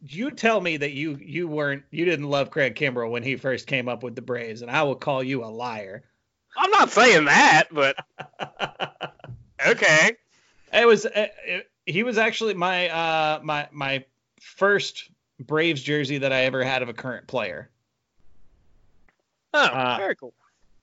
[0.00, 3.66] You tell me that you you weren't you didn't love Craig Kimbrel when he first
[3.66, 6.04] came up with the Braves, and I will call you a liar.
[6.56, 7.96] I'm not saying that, but
[9.66, 10.16] okay.
[10.72, 14.04] it was uh, it, he was actually my uh my my
[14.40, 15.10] first
[15.40, 17.70] Braves jersey that I ever had of a current player.
[19.54, 20.34] Oh, Uh, very cool.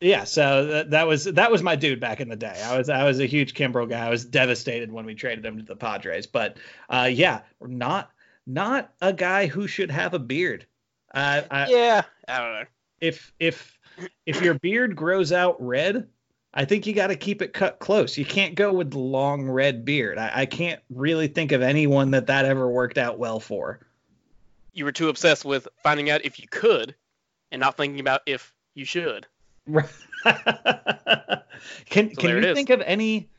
[0.02, 2.62] Yeah, so that, that was that was my dude back in the day.
[2.66, 4.06] I was I was a huge Kimbrel guy.
[4.06, 6.58] I was devastated when we traded him to the Padres, but
[6.90, 8.12] uh, yeah, not
[8.46, 10.66] not a guy who should have a beard.
[11.14, 12.66] Uh, I, Yeah, I don't know.
[13.00, 13.80] if if
[14.26, 16.10] if your beard grows out red,
[16.54, 18.18] I think you got to keep it cut close.
[18.18, 20.18] You can't go with the long red beard.
[20.18, 23.80] I, I can't really think of anyone that that ever worked out well for.
[24.74, 26.96] You were too obsessed with finding out if you could,
[27.52, 29.28] and not thinking about if you should.
[29.74, 29.86] can
[30.26, 33.30] So can you think of any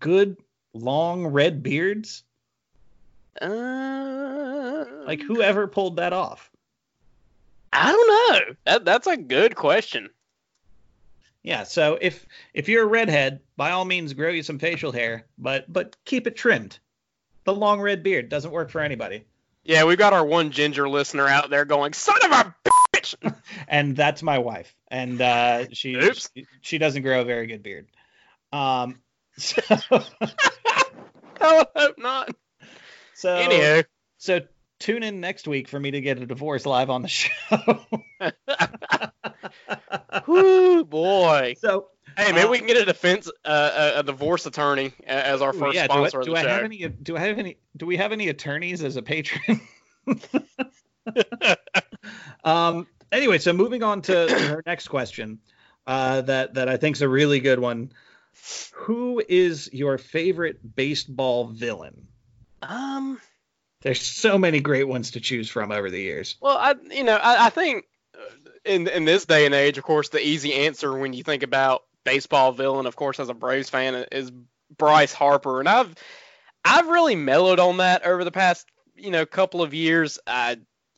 [0.00, 0.36] good
[0.72, 2.24] long red beards?
[3.40, 6.50] Uh, Like whoever pulled that off?
[7.72, 8.54] I don't know.
[8.64, 10.10] That that's a good question.
[11.42, 15.26] Yeah, so if if you're a redhead, by all means grow you some facial hair,
[15.38, 16.78] but but keep it trimmed.
[17.44, 19.24] The long red beard doesn't work for anybody.
[19.70, 23.14] Yeah, we've got our one ginger listener out there going, "Son of a bitch!"
[23.68, 27.86] and that's my wife and uh she she, she doesn't grow a very good beard
[28.52, 29.00] um
[29.38, 29.62] so
[31.40, 32.34] I would hope not.
[33.14, 33.84] so Anywho,
[34.18, 34.40] so
[34.78, 37.80] tune in next week for me to get a divorce live on the show
[40.26, 41.54] whoo boy.
[41.58, 41.86] so
[42.16, 45.52] Hey, maybe Uh, we can get a defense, uh, a, a divorce attorney as our
[45.52, 47.96] first yeah do I, sponsor do I have any do i have any do we
[47.96, 49.60] have any attorneys as a patron
[52.44, 55.38] um anyway so moving on to, to her next question
[55.86, 57.92] uh that that i think is a really good one
[58.74, 62.06] who is your favorite baseball villain
[62.62, 63.20] Um.
[63.82, 66.36] There's so many great ones to choose from over the years.
[66.42, 68.18] Well, I you know I, I think uh,
[68.66, 71.84] in in this day and age, of course, the easy answer when you think about
[72.04, 74.32] baseball villain, of course, as a Braves fan, is
[74.76, 75.94] Bryce Harper, and I've
[76.64, 80.18] I've really mellowed on that over the past you know couple of years.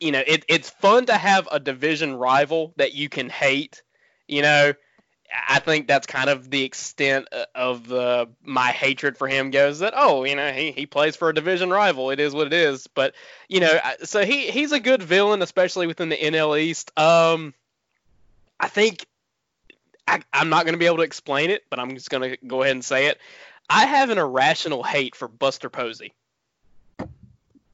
[0.00, 3.82] You know it, it's fun to have a division rival that you can hate.
[4.26, 4.72] You know,
[5.48, 9.94] I think that's kind of the extent of uh, my hatred for him goes that
[9.96, 12.86] oh you know he, he plays for a division rival it is what it is
[12.88, 13.14] but
[13.48, 17.55] you know so he he's a good villain especially within the NL East um
[18.61, 19.07] I think
[20.07, 22.36] I, I'm not going to be able to explain it but I'm just going to
[22.46, 23.18] go ahead and say it
[23.68, 26.12] I have an irrational hate for Buster Posey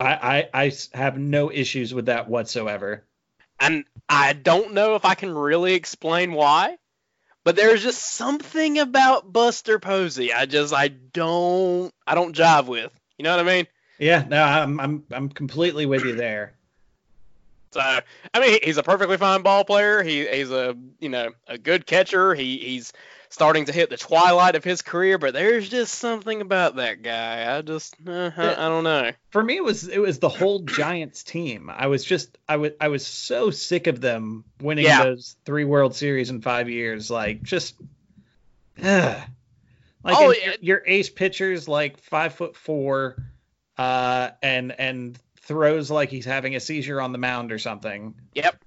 [0.01, 3.05] I I have no issues with that whatsoever.
[3.59, 6.79] and I don't know if I can really explain why,
[7.45, 12.93] but there's just something about Buster Posey I just I don't I don't jive with.
[13.19, 13.67] You know what I mean?
[13.99, 16.55] Yeah, no, I'm I'm I'm completely with you there.
[17.73, 20.03] So I mean he's a perfectly fine ball player.
[20.03, 22.35] He he's a you know a good catcher.
[22.35, 22.93] He he's
[23.31, 27.57] starting to hit the twilight of his career, but there's just something about that guy.
[27.57, 29.11] I just uh, I, I don't know.
[29.31, 31.71] For me, it was it was the whole Giants team.
[31.71, 35.05] I was just I was I was so sick of them winning Yeah.
[35.05, 37.11] those three World Series in five years.
[37.11, 37.75] Like just,
[38.83, 39.21] ugh.
[40.03, 43.17] like Oh, your, your ace pitchers like five foot four,
[43.77, 45.19] uh, and and
[45.49, 48.15] throws like he's having a seizure on the mound or something.
[48.35, 48.65] Yep.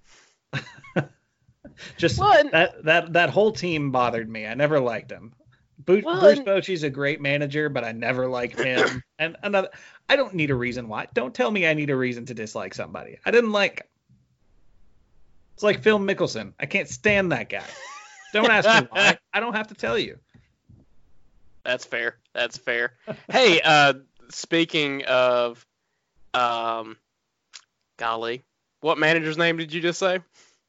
[1.97, 4.45] Just Well, and- that that that whole team bothered me.
[4.45, 5.33] I never liked him.
[5.79, 9.01] Bruce, Well, Bruce Bochy's a great manager, but I never liked him.
[9.19, 9.69] and another,
[10.07, 11.07] I don't need a reason why.
[11.13, 13.17] Don't tell me I need a reason to dislike somebody.
[13.25, 13.79] I didn't like.
[13.79, 13.87] him.
[15.55, 16.53] It's like Phil Mickelson.
[16.59, 17.63] I can't stand that guy.
[18.33, 19.17] Don't ask me why.
[19.33, 20.19] I don't have to tell you.
[21.63, 22.17] That's fair.
[22.33, 22.93] That's fair.
[23.31, 23.93] hey, uh,
[24.29, 25.65] speaking of,
[26.33, 26.97] um,
[27.97, 28.43] golly,
[28.81, 30.19] what manager's name did you just say?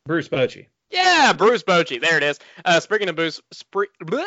[0.06, 0.66] Bruce Bochy.
[0.90, 2.00] Yeah, Bruce Bochy.
[2.00, 2.38] There it is.
[2.64, 4.24] Uh, speaking of Bruce, spre- blah.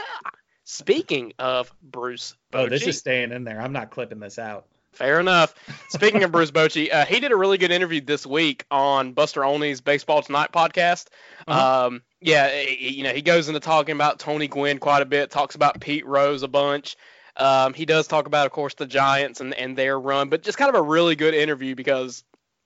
[0.63, 3.61] speaking of Bruce Bochy, Oh, this is staying in there.
[3.61, 4.65] I'm not clipping this out.
[4.93, 5.53] fair enough.
[5.89, 9.43] Speaking of Bruce Bochy, uh, he did a really good interview this week on Buster
[9.45, 11.07] Olney's Baseball Tonight podcast.
[11.47, 11.87] Uh-huh.
[11.87, 15.53] Um, yeah, you know, he goes into talking about Tony Gwynn quite a bit, talks
[15.55, 16.95] about Pete Rose a bunch.
[17.37, 20.57] Um, he does talk about, of course, the Giants and, and their run, but just
[20.57, 22.23] kind of a really good interview because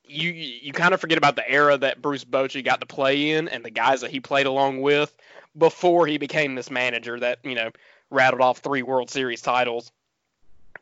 [0.09, 3.47] you you kind of forget about the era that Bruce Bochy got to play in
[3.47, 5.15] and the guys that he played along with
[5.57, 7.71] before he became this manager that you know
[8.09, 9.91] rattled off three World Series titles.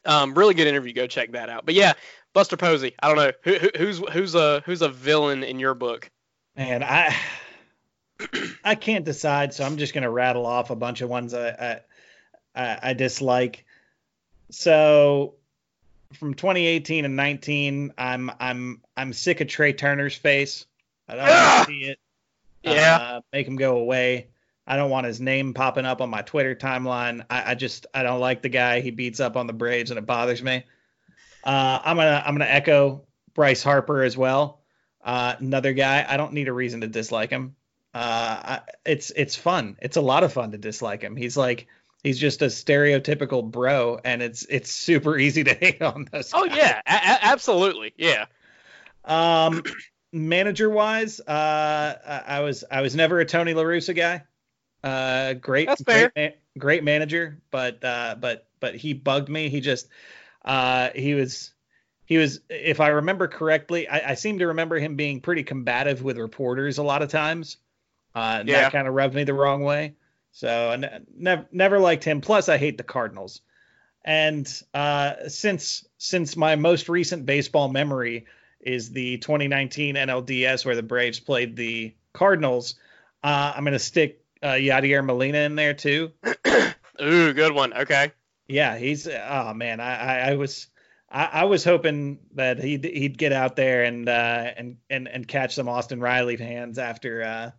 [0.06, 0.94] Um, really good interview.
[0.94, 1.66] Go check that out.
[1.66, 1.94] But yeah,
[2.34, 2.94] Buster Posey.
[3.00, 6.10] I don't know who, who, who's who's a who's a villain in your book.
[6.56, 7.16] Man, I
[8.64, 11.80] I can't decide, so I'm just gonna rattle off a bunch of ones I I,
[12.56, 13.66] I, I dislike.
[14.50, 15.36] So
[16.14, 20.66] from 2018 and 19, I'm I'm I'm sick of Trea Turner's face.
[21.08, 21.64] I don't want Ah!
[21.66, 22.00] to see it.
[22.64, 22.96] Yeah.
[22.96, 24.28] Uh, make him go away.
[24.66, 27.26] I don't want his name popping up on my Twitter timeline.
[27.30, 28.82] I, I just I don't like the guy.
[28.82, 30.64] He beats up on the Braves and it bothers me.
[31.44, 34.62] Uh, I'm gonna I'm gonna echo Bryce Harper as well.
[35.04, 36.06] Uh, another guy.
[36.08, 37.56] I don't need a reason to dislike him.
[37.94, 38.00] Uh,
[38.44, 39.78] I, it's it's fun.
[39.82, 41.16] It's a lot of fun to dislike him.
[41.16, 41.68] He's like
[42.04, 46.34] he's just a stereotypical bro, and it's it's super easy to hate on those.
[46.34, 46.58] Oh guys.
[46.58, 47.94] yeah, a- absolutely.
[47.98, 48.26] Yeah.
[49.06, 49.64] Um,
[50.12, 54.24] manager wise, uh, I was I was never a Tony La Russa guy.
[54.84, 56.12] Uh, great, That's fair.
[56.16, 59.50] great, great manager, but uh, but but he bugged me.
[59.50, 59.88] He just
[60.46, 61.54] uh, he was
[62.06, 66.04] he was if I remember correctly, I, I seem to remember him being pretty combative
[66.04, 67.58] with reporters a lot of times.
[68.16, 68.64] Uh, and Yeah.
[68.64, 69.94] that kind of rubbed me the wrong way.
[70.38, 72.22] So I ne- never never liked him.
[72.22, 73.42] Plus, I hate the Cardinals.
[74.06, 78.28] And uh, since since my most recent baseball memory
[78.62, 82.76] is the 2019 NLDS where the Braves played the Cardinals,
[83.24, 86.12] uh, I'm gonna stick uh, Yadier Molina in there too.
[87.02, 87.74] Ooh, good one.
[87.74, 88.12] Okay.
[88.48, 90.68] Yeah, he's oh man, I I, I was.
[91.10, 95.28] I, I was hoping that he'd he'd get out there and uh, and and and
[95.28, 97.54] catch some Austin Riley fans after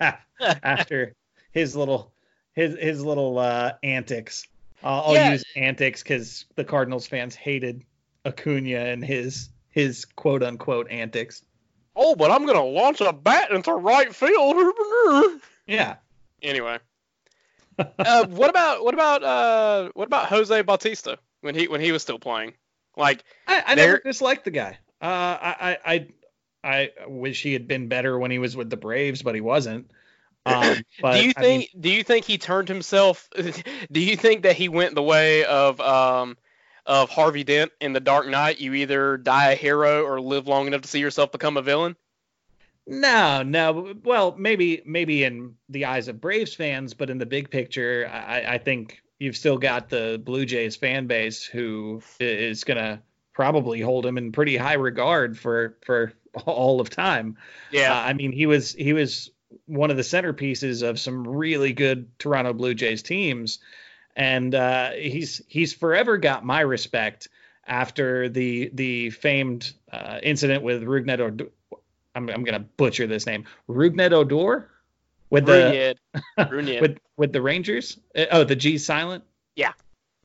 [0.00, 0.12] uh,
[0.62, 1.14] after
[1.52, 2.12] his little
[2.52, 4.46] his his little uh, antics.
[4.82, 5.32] I'll, I'll Yeah.
[5.32, 7.84] use antics because the Cardinals fans hated
[8.24, 11.42] Acuna and his his quote unquote antics.
[11.96, 14.56] Oh, but I'm gonna launch a bat into right field.
[15.66, 15.96] Yeah,
[16.42, 16.78] anyway.
[17.78, 22.02] uh, what about what about uh what about Jose Bautista when he when he was
[22.02, 22.54] still playing?
[22.96, 24.78] Like I, I never disliked the guy.
[25.00, 26.08] Uh, I, I I
[26.64, 29.92] I wish he had been better when he was with the Braves, but he wasn't.
[30.46, 33.28] Um, but, do you I mean, think do you think he turned himself
[33.92, 36.36] do you think that he went the way of um
[36.86, 38.58] of Harvey Dent in The Dark Knight?
[38.58, 41.96] You either die a hero or live long enough to see yourself become a villain?
[42.86, 43.94] No, no.
[44.02, 48.54] Well, maybe maybe in the eyes of Braves fans, but in the big picture, I,
[48.54, 54.04] I think you've still got the Blue Jays fan base who is gonna probably hold
[54.04, 56.12] him in pretty high regard for for
[56.46, 57.36] all of time.
[57.70, 57.92] Yeah.
[57.94, 59.30] Uh, I mean, he was he was
[59.66, 63.58] one of the centerpieces of some really good Toronto Blue Jays teams,
[64.16, 67.28] and uh, he's he's forever got my respect
[67.66, 71.46] after the the famed uh, incident with Rougned Odor.
[72.14, 74.70] I'm I'm gonna butcher this name, Rougned Odor,
[75.30, 75.96] with the
[76.80, 77.98] with with the Rangers.
[78.16, 79.24] Uh, Oh, the G silent.
[79.56, 79.72] Yeah.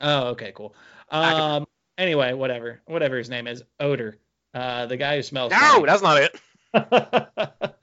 [0.00, 0.74] Oh, okay, cool.
[1.10, 1.66] Um.
[1.98, 4.18] Anyway, whatever, whatever his name is, Odor.
[4.52, 5.50] Uh, the guy who smells.
[5.50, 5.86] no, funny.
[5.86, 6.40] that's not it.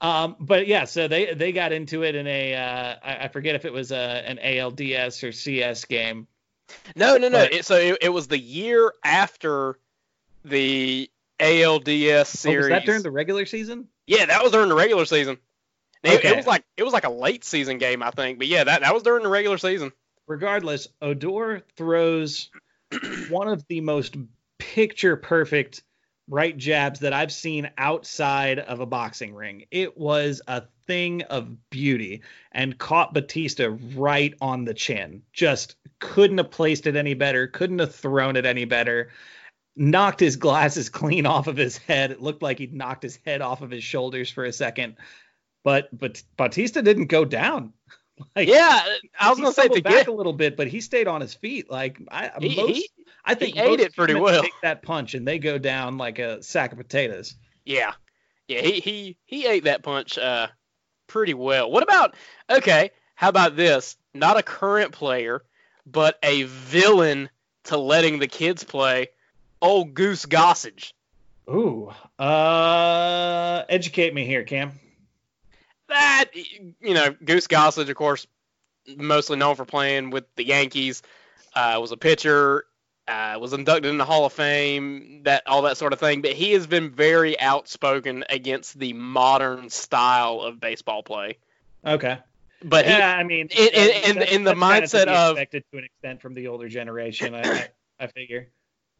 [0.00, 3.54] um, but yeah, so they they got into it in a uh, I, I forget
[3.54, 3.96] if it was a,
[4.26, 6.26] an ALDS or CS game.
[6.96, 7.38] No, no, no.
[7.44, 9.78] But- It, so it, it was the year after
[10.44, 12.56] the ALDS Oh, series.
[12.64, 13.88] was that during the regular season?
[14.06, 15.38] Yeah, that was during the regular season.
[16.02, 18.38] It, it was like it was like a late season game, I think.
[18.38, 19.92] But yeah, that, that was during the regular season.
[20.26, 22.48] Regardless, Odor throws
[23.28, 24.16] one of the most
[24.58, 25.82] picture perfect
[26.30, 29.64] right jabs that I've seen outside of a boxing ring.
[29.70, 32.22] It was a thing of beauty
[32.52, 35.22] and caught Bautista right on the chin.
[35.32, 39.10] Just couldn't have placed it any better, couldn't have thrown it any better.
[39.76, 42.12] Knocked his glasses clean off of his head.
[42.12, 44.96] It looked like he'd knocked his head off of his shoulders for a second.
[45.64, 47.72] But but Bautista didn't go down.
[48.36, 51.08] Like, Yeah, I was gonna say to back get a little bit, but he stayed
[51.08, 51.70] on his feet.
[51.70, 52.90] Like I, he, most, he-
[53.24, 54.42] I think he ate it pretty well.
[54.42, 57.34] Take that punch and they go down like a sack of potatoes.
[57.64, 57.92] yeah,
[58.48, 60.48] yeah, he he he ate that punch uh
[61.06, 61.70] pretty well.
[61.70, 62.14] What about
[62.48, 62.90] okay?
[63.14, 63.96] How about this?
[64.14, 65.42] Not a current player,
[65.86, 67.28] but a villain
[67.64, 69.08] to letting the kids play.
[69.62, 70.92] Old Goose Gossage.
[71.48, 74.78] Ooh, uh, educate me here, Cam.
[75.90, 78.26] That you know, Goose Gossage, of course,
[78.96, 81.02] mostly known for playing with the Yankees,
[81.54, 82.64] uh, was a pitcher,
[83.06, 86.22] uh, was inducted in the Hall of Fame, that all that sort of thing.
[86.22, 91.38] But he has been very outspoken against the modern style of baseball play.
[91.84, 92.18] Okay.
[92.62, 95.64] But he, yeah, I mean, in- in- in- in the kind mindset be of- expected
[95.72, 97.68] to an extent from the older generation, I, I,
[98.00, 98.48] I figure.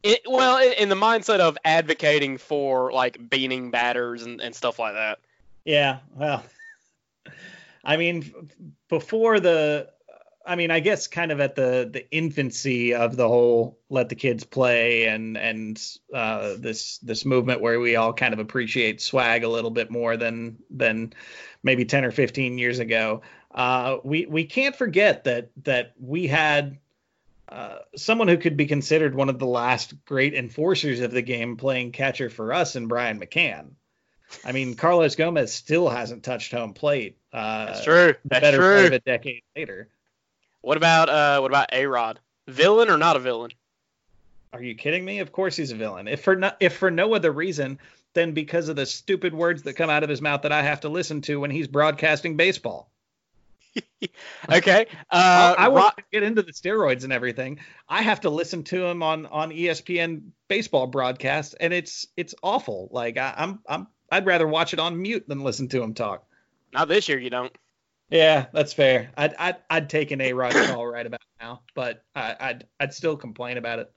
[0.02, 4.78] it, well, in in the mindset of advocating for like beating batters and, and stuff
[4.78, 5.18] like that.
[5.66, 6.42] Yeah, well,
[7.84, 8.50] I mean,
[8.88, 9.90] before the,
[10.44, 14.14] I mean, I guess kind of at the the infancy of the whole let the
[14.14, 19.44] kids play and and uh, this this movement where we all kind of appreciate swag
[19.44, 21.12] a little bit more than than
[21.62, 23.22] maybe ten or fifteen years ago.
[23.54, 26.78] Uh, we we can't forget that that we had.
[27.48, 31.56] Uh, someone who could be considered one of the last great enforcers of the game
[31.56, 33.70] playing catcher for us and Brian McCann.
[34.44, 37.18] I mean, Carlos Gomez still hasn't touched home plate.
[37.32, 38.14] Uh, That's true.
[38.24, 38.96] That's better part of true.
[38.96, 39.88] a decade later.
[40.62, 42.18] What about uh, what about A Rod?
[42.48, 43.50] Villain or not a villain?
[44.52, 45.20] Are you kidding me?
[45.20, 46.08] Of course he's a villain.
[46.08, 47.78] If for no, if for no other reason
[48.14, 50.80] than because of the stupid words that come out of his mouth that I have
[50.80, 52.90] to listen to when he's broadcasting baseball.
[54.50, 54.86] Okay.
[55.10, 57.60] Uh, I Ro- won't get into the steroids and everything.
[57.88, 62.88] I have to listen to him on on ESPN baseball broadcast, and it's it's awful.
[62.90, 66.24] Like I, I'm I'm I'd rather watch it on mute than listen to him talk.
[66.72, 67.18] Not this year.
[67.18, 67.52] You don't.
[68.10, 69.10] Yeah, that's fair.
[69.16, 72.94] I'd I'd, I'd take an A Rod call right about now, but I, I'd I'd
[72.94, 73.92] still complain about it.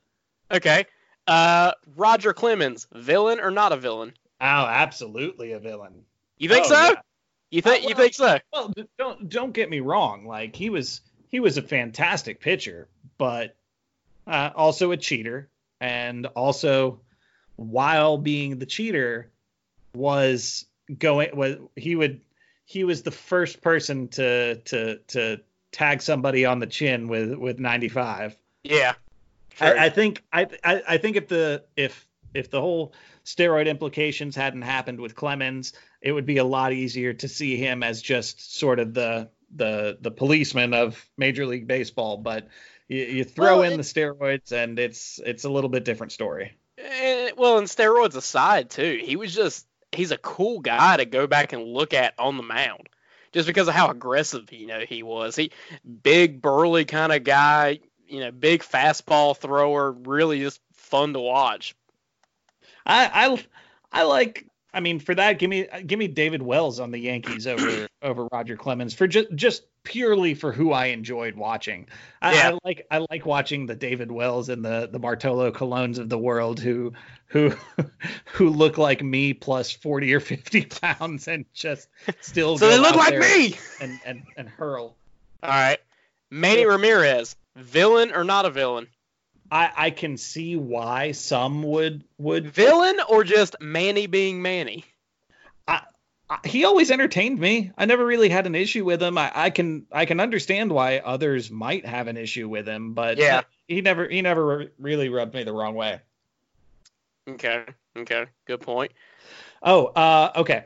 [0.51, 0.85] Okay.
[1.27, 4.13] Uh, Roger Clemens, villain or not a villain?
[4.41, 6.03] Oh, absolutely a villain.
[6.37, 6.75] You think Oh, so?
[6.75, 6.93] yeah.
[7.49, 8.39] You think Uh, you think so?
[8.51, 10.25] Well, don't don't get me wrong.
[10.25, 13.55] Like he was he was a fantastic pitcher, but
[14.27, 15.49] uh, also a cheater,
[15.79, 16.99] and also
[17.55, 19.29] while being the cheater
[19.95, 20.65] was
[20.97, 22.21] going was he would
[22.65, 25.39] he was the first person to to to
[25.71, 28.35] tag somebody on the chin with with 95.
[28.63, 28.93] Yeah.
[29.59, 32.93] I, I think I, I I think if the if if the whole
[33.25, 37.83] steroid implications hadn't happened with Clemens, it would be a lot easier to see him
[37.83, 42.17] as just sort of the the the policeman of Major League Baseball.
[42.17, 42.47] But
[42.87, 46.11] you, you throw Well, in it- the steroids, and it's it's a little bit different
[46.11, 46.57] story.
[46.79, 51.27] Eh, well, and steroids aside too, he was just he's a cool guy to go
[51.27, 52.89] back and look at on the mound.
[53.31, 55.35] Just because of how aggressive you know he was.
[55.35, 55.51] He
[56.03, 61.75] big burly kind of guy, you know, big fastball thrower, really just fun to watch.
[62.85, 63.09] I
[63.91, 64.45] I I like.
[64.73, 68.27] I mean, for that, give me give me David Wells on the Yankees over over
[68.31, 71.87] Roger Clemens for just just purely for who I enjoyed watching.
[72.21, 72.49] I, Yeah.
[72.49, 76.17] I like I like watching the David Wells and the the Bartolo Colons of the
[76.17, 76.93] world who
[77.27, 77.53] who
[78.33, 81.87] who look like me plus forty or fifty pounds and just
[82.21, 83.55] still So go they look like me.
[83.79, 84.95] and and and hurl.
[85.43, 85.79] All right.
[86.31, 88.87] Manny Ramirez, villain or not a villain?
[89.53, 94.85] I I can see why some would would Villain or just Manny being Manny?
[95.67, 95.83] I-
[96.45, 97.71] he always entertained me.
[97.77, 99.17] I never really had an issue with him.
[99.19, 103.19] I, I can I can understand why others might have an issue with him, but
[103.19, 103.41] Yeah.
[103.67, 106.01] he never he never re- really rubbed me the wrong way.
[107.29, 107.65] Okay.
[107.95, 108.25] Okay.
[108.45, 108.93] Good point.
[109.61, 110.65] Oh, uh, okay.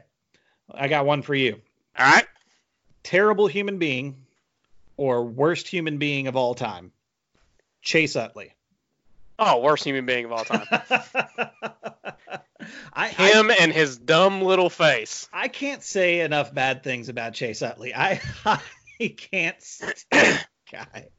[0.73, 1.61] I got one for you.
[1.99, 2.27] All right.
[3.03, 4.15] Terrible human being
[4.95, 6.91] or worst human being of all time.
[7.81, 8.53] Chase Utley.
[9.39, 10.65] Oh, worst human being of all time.
[12.93, 15.29] I, I Him and his dumb little face.
[15.31, 17.93] I can't say enough bad things about Chase Utley.
[17.95, 20.05] I I can't stand
[20.71, 21.09] guy.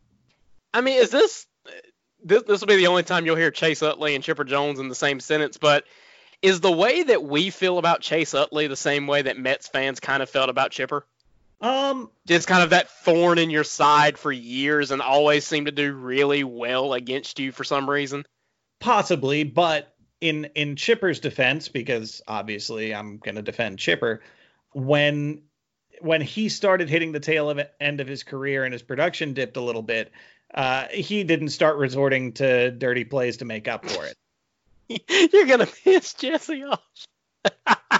[0.75, 1.47] I mean, is this
[2.25, 4.89] this this will be the only time you'll hear Chase Utley and Chipper Jones in
[4.89, 5.85] the same sentence, but
[6.43, 10.01] is the way that we feel about Chase Utley the same way that Mets fans
[10.01, 11.07] kind of felt about Chipper?
[11.61, 15.73] Um, Just kind of that thorn in your side for years and always seem to
[15.73, 18.25] do really well against you for some reason.
[18.81, 24.23] Possibly, but in in Chipper's defense, because obviously I'm going to defend Chipper,
[24.73, 25.43] when
[26.01, 29.57] when he started hitting the tail of end of his career and his production dipped
[29.57, 30.13] a little bit,
[30.55, 34.17] uh, he didn't start resorting to dirty plays to make up for it.
[35.33, 36.81] You're gonna piss Jesse off.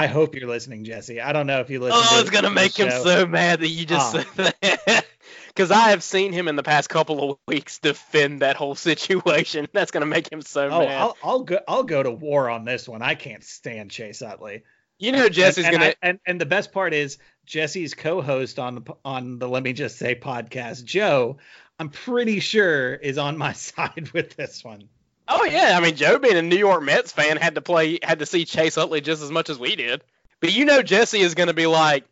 [0.00, 1.20] I hope you're listening, Jesse.
[1.20, 2.00] I don't know if you listen.
[2.02, 3.04] Oh, to it's gonna make him show.
[3.04, 4.20] so mad that you just Oh.
[4.36, 5.06] said that.
[5.48, 9.68] Because I have seen him in the past couple of weeks defend that whole situation.
[9.74, 11.00] That's gonna make him so Oh, mad.
[11.00, 11.58] I'll, I'll go.
[11.68, 13.02] I'll go to war on this one.
[13.02, 14.62] I can't stand Chase Utley.
[14.98, 15.90] you know Jesse's and, and gonna.
[16.02, 19.72] I- and and the best part is Jesse's co-host on the on the Let Me
[19.72, 21.38] Just Say podcast, Joe.
[21.80, 24.88] I'm pretty sure is on my side with this one.
[25.32, 28.18] Oh yeah, I mean Joe being a New York Mets fan had to play had
[28.18, 30.02] to see Chase Utley just as much as we did.
[30.40, 32.04] But you know Jesse is gonna be like,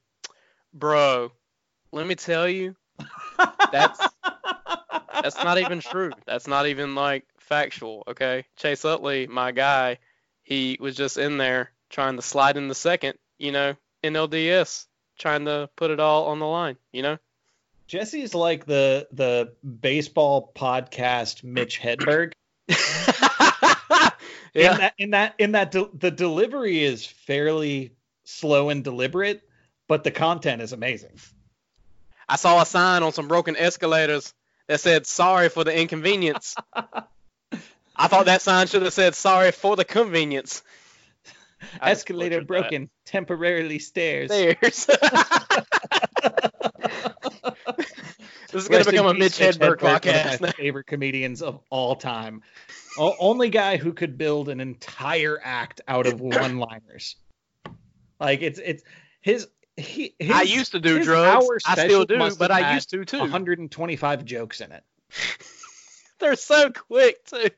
[0.73, 1.33] bro,
[1.91, 2.77] let me tell you,
[3.73, 4.01] that's
[5.21, 6.13] that's not even true.
[6.27, 8.05] That's not even like factual.
[8.07, 9.99] Okay, Chase Utley, my guy,
[10.45, 13.19] he was just in there trying to slide in the second.
[13.37, 13.75] You know,
[14.05, 14.87] NLDS,
[15.19, 16.77] trying to put it all on the line.
[16.93, 17.19] You know.
[17.89, 22.35] Jesse's like the the baseball podcast Mitch Hedberg.
[24.55, 24.73] yeah.
[24.73, 27.93] In that in that in that de- the delivery is fairly
[28.25, 29.43] slow and deliberate,
[29.87, 31.19] but the content is amazing.
[32.29, 34.35] I saw a sign on some broken escalators
[34.67, 36.55] that said "Sorry for the inconvenience."
[37.97, 40.63] I thought that sign should have said "Sorry for the convenience."
[41.81, 42.47] I Escalator butchered that.
[42.47, 44.31] broken, temporarily stairs.
[44.31, 44.87] Stairs.
[48.59, 50.41] this is gonna become a Mitch Hedberg podcast.
[50.41, 52.43] my favorite comedians of all time.
[52.99, 57.17] O- only guy who could build an entire act out of one-liners.
[58.21, 58.83] Like it's it's
[59.21, 60.15] his he.
[60.19, 61.63] His, I used to do drugs.
[61.67, 63.21] I still do, but I used to too.
[63.21, 64.83] 125 jokes in it.
[66.19, 67.49] They're so quick too.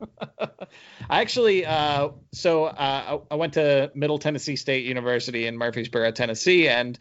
[0.40, 6.10] I actually, uh, so uh, I, I went to Middle Tennessee State University in Murfreesboro,
[6.10, 6.98] Tennessee, and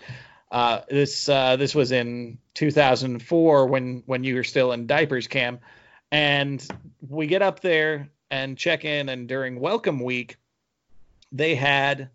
[0.51, 5.59] uh, this uh, this was in 2004 when when you were still in diapers, Cam.
[6.11, 6.65] And
[7.07, 10.37] we get up there and check in, and during welcome week,
[11.31, 12.09] they had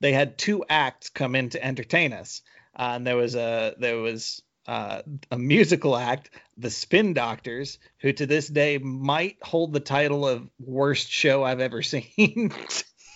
[0.00, 2.42] they had two acts come in to entertain us.
[2.78, 5.02] Uh, and there was a there was uh,
[5.32, 10.48] a musical act, the Spin Doctors, who to this day might hold the title of
[10.60, 12.52] worst show I've ever seen.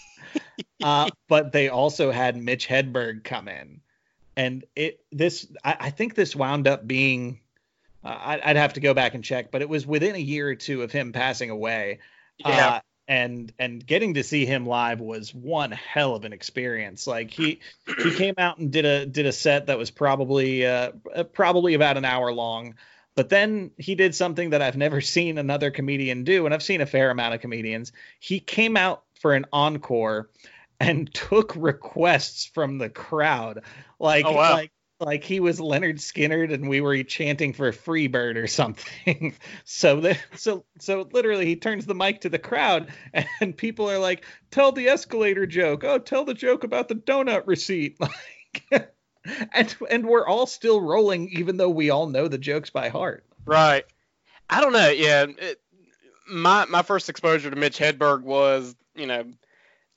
[0.83, 3.81] uh, but they also had Mitch Hedberg come in,
[4.37, 7.41] and it this I, I think this wound up being
[8.05, 10.49] uh, I'd, I'd have to go back and check, but it was within a year
[10.49, 12.01] or two of him passing away.
[12.39, 12.69] Yeah.
[12.69, 17.07] Uh, and and getting to see him live was one hell of an experience.
[17.07, 17.61] Like he
[18.03, 21.75] he came out and did a did a set that was probably uh, uh, probably
[21.75, 22.77] about an hour long.
[23.15, 26.81] But then he did something that I've never seen another comedian do, and I've seen
[26.81, 27.93] a fair amount of comedians.
[28.21, 30.31] He came out for an encore
[30.81, 33.63] and took requests from the crowd.
[33.99, 34.53] Like Oh, wow.
[34.53, 34.71] like
[35.01, 39.35] like he was Lynyrd Skynyrd and we were chanting for Freebird or something.
[39.65, 42.89] so the, so so literally he turns the mic to the crowd
[43.41, 45.83] and people are like, "Tell the escalator joke.
[45.85, 48.95] Oh, tell the joke about the donut receipt." Like
[49.53, 53.25] and and we're all still rolling even though we all know the jokes by heart.
[53.45, 53.85] Right.
[54.49, 54.91] I don't know.
[54.91, 55.27] Yeah.
[55.39, 55.61] It,
[56.31, 59.25] my my first exposure to Mitch Hedberg was, you know,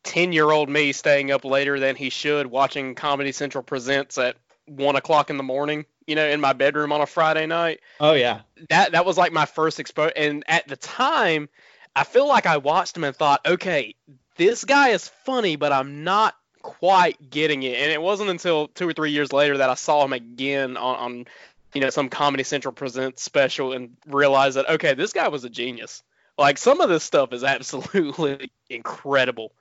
[0.07, 4.37] ten year old me staying up later than he should watching Comedy Central presents at
[4.65, 5.85] one o'clock in the morning.
[6.07, 7.81] You know, in my bedroom on a Friday night.
[7.99, 8.41] Oh yeah.
[8.69, 10.13] That that was like my first exposure.
[10.15, 11.49] And at the time,
[11.93, 13.95] I feel like I watched him and thought, okay,
[14.37, 17.77] this guy is funny, but I'm not quite getting it.
[17.77, 20.95] And it wasn't until two or three years later that I saw him again on,
[20.95, 21.25] on
[21.73, 25.49] you know, some Comedy Central presents special and realized that okay, this guy was a
[25.49, 26.03] genius.
[26.37, 29.51] Like some of this stuff is absolutely incredible.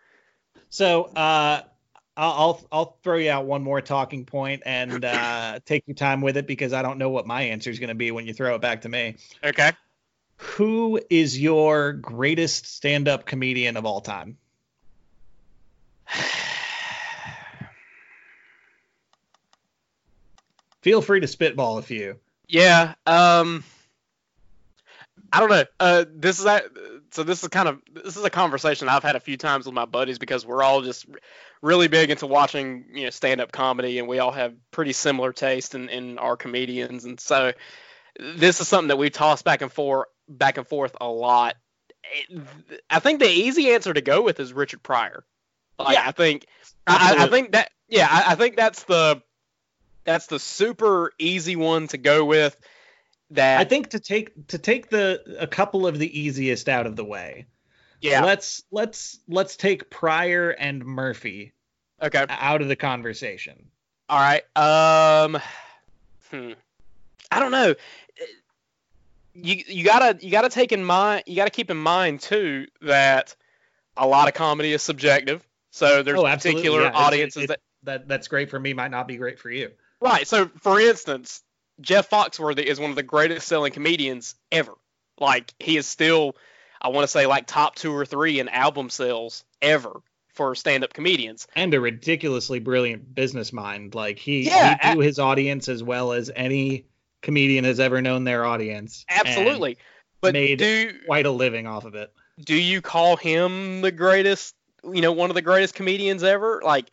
[0.71, 1.63] So uh,
[2.17, 6.21] I'll I'll I'll throw you out one more talking point and uh, take your time
[6.21, 8.35] with it because I don't know what my answer is going to be when you
[8.35, 9.17] throw it back to me.
[9.45, 9.73] Okay.
[10.39, 14.37] Who is your greatest stand-up comedian of all time?
[20.83, 22.19] Feel free to spitball a few.
[22.49, 22.95] Yeah.
[23.07, 23.65] Um.
[25.33, 25.65] I don't know.
[25.81, 26.47] Uh, this is.
[27.17, 29.75] So this is kind of this is a conversation I've had a few times with
[29.75, 31.07] my buddies because we're all just
[31.63, 35.33] really big into watching you know stand up comedy and we all have pretty similar
[35.33, 37.55] taste in, in our comedians and so
[38.21, 41.55] this is something that we toss back and forth back and forth a lot.
[42.29, 42.43] It-
[42.91, 45.25] I think the easy answer to go with is Richard Pryor.
[45.79, 46.07] Like, Yeah.
[46.07, 46.47] I think
[46.87, 49.23] I, I think that yeah I, I think that's the
[50.05, 52.55] that's the super easy one to go with.
[53.31, 56.95] That I think to take to take the a couple of the easiest out of
[56.97, 57.47] the way.
[58.01, 61.53] yeah Let's let's let's take Pryor and Murphy
[62.01, 63.67] okay out of the conversation.
[64.09, 65.41] all right um
[66.31, 66.53] hmm.
[67.33, 67.75] I don't know
[69.35, 73.35] you you gotta you gotta take in mind you gotta keep in mind too that
[73.97, 76.93] a lot of comedy is subjective so there's Oh, particular yeah.
[76.95, 79.71] Audiences it- that That that's great for me might not be great for you.
[80.01, 80.27] Right.
[80.27, 81.43] So, for instance,
[81.81, 84.73] Jeff Foxworthy is one of the greatest selling comedians ever.
[85.19, 86.37] Like, he is still,
[86.81, 90.03] I want to say, like top two or three in album sales ever
[90.35, 91.47] for stand up comedians.
[91.57, 93.95] and a ridiculously brilliant business mind.
[93.95, 96.87] Like he, Yeah, he knew his audience as well as any
[97.23, 99.05] comedian has ever known their audience.
[99.09, 99.79] Absolutely.
[100.21, 102.13] But made do quite a living off of it.
[102.45, 104.55] do you call him the greatest,
[104.85, 106.61] you know, one of the greatest comedians ever?
[106.65, 106.91] Like,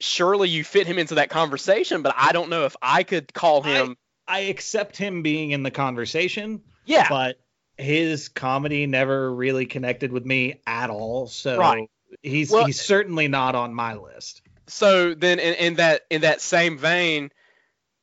[0.00, 3.62] surely you fit him into that conversation, but I don't know if I could call
[3.62, 3.96] him.
[4.26, 7.40] I accept him being in the conversation, yeah, but
[7.76, 11.26] his comedy never really connected with me at all.
[11.28, 11.88] So Right.
[12.22, 14.42] he's Well- he's certainly not on my list.
[14.66, 17.30] so then in, in that in that same vein,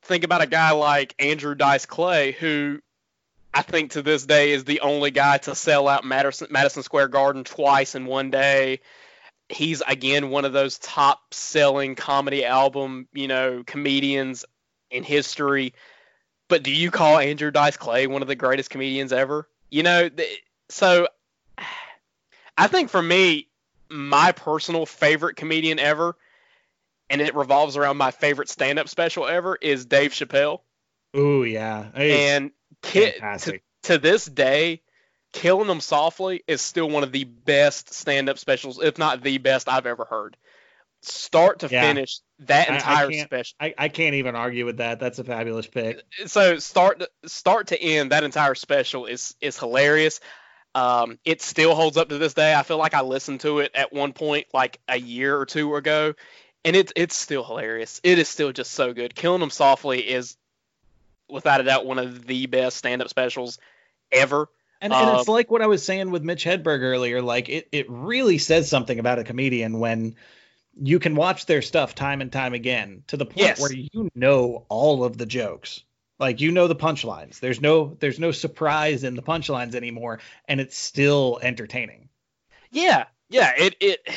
[0.02, 2.80] think about a guy like Andrew Dice Clay, who
[3.54, 7.10] I think to this day is the only guy to sell out Madison, Madison Square
[7.10, 8.80] Garden twice in one day.
[9.50, 14.46] He's again one of those top selling comedy album, you know, comedians
[14.90, 15.74] in history.
[16.48, 19.48] But do you call Andrew Dice Clay one of the greatest comedians ever?
[19.70, 21.08] You know, th- so
[22.58, 23.50] I think for me,
[23.90, 26.16] my personal favorite comedian ever,
[27.10, 30.62] and it revolves around my favorite stand-up special ever, is Dave Chappelle.
[31.14, 32.52] Oh, yeah, And
[32.82, 34.82] ki- to, to this day,
[35.36, 39.68] Killing Them Softly is still one of the best stand-up specials, if not the best
[39.68, 40.38] I've ever heard.
[41.02, 41.82] Start to Yeah.
[41.82, 43.56] finish, that I- I entire special.
[43.60, 45.00] I, I can't even argue with that.
[45.00, 46.02] That's a fabulous pick.
[46.26, 50.22] so start to, start to end, that entire special is is hilarious.
[50.74, 52.54] Um, it still holds up to this day.
[52.56, 55.76] I feel like I listened to it at one point like a year or two
[55.76, 56.14] ago,
[56.64, 58.00] and it's it's still hilarious.
[58.04, 59.14] It is still just so good.
[59.16, 60.38] Killing Them Softly is
[61.30, 63.60] without a doubt one of the best stand-up specials
[64.14, 64.48] ever.
[64.86, 67.22] And, and Um, it's like what I was saying with Mitch Hedberg earlier.
[67.22, 70.16] Like it, it really says something about a comedian when
[70.80, 73.60] you can watch their stuff time and time again to the point Yes.
[73.60, 75.82] where you know all of the jokes.
[76.20, 77.40] Like you know the punchlines.
[77.40, 82.10] There's no there's no surprise in the punchlines anymore, and it's still entertaining.
[82.72, 84.08] Yeah, yeah, it it.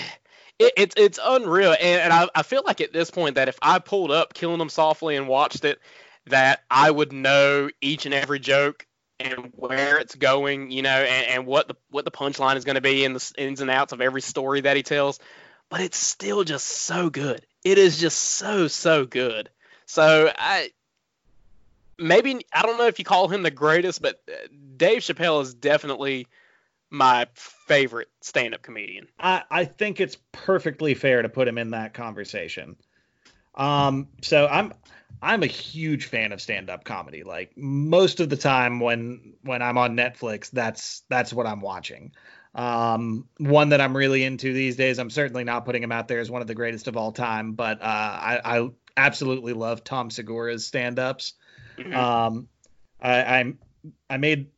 [0.60, 3.56] It, it's it's unreal, and, and I, I feel like at this point that if
[3.62, 5.78] I pulled up Killing Them Softly and watched it,
[6.26, 8.84] that I would know each and every joke
[9.20, 12.76] and where it's going, you know, and, and what the what the punchline is going
[12.76, 15.18] to be and the ins and outs of every story that he tells.
[15.68, 17.44] But it's still just so good.
[17.64, 19.50] It is just so so good.
[19.86, 20.70] So I
[21.98, 25.54] maybe I don't know if you call him the greatest, but uh, Dave Chappelle is
[25.54, 26.28] definitely
[26.90, 29.08] my favorite stand-up comedian.
[29.18, 32.76] I, I think it's perfectly fair to put him in that conversation.
[33.54, 34.72] Um, so I'm
[35.22, 37.22] I'm a huge fan of stand-up comedy.
[37.24, 42.12] Like most of the time when when I'm on Netflix, that's that's what I'm watching.
[42.54, 44.98] Um, one that I'm really into these days.
[44.98, 47.52] I'm certainly not putting him out there as one of the greatest of all time,
[47.52, 51.34] but uh, I, I absolutely love Tom Segura's stand-ups.
[51.78, 51.94] Mhm.
[51.94, 52.48] Um,
[53.00, 53.52] I, I
[54.10, 54.48] I made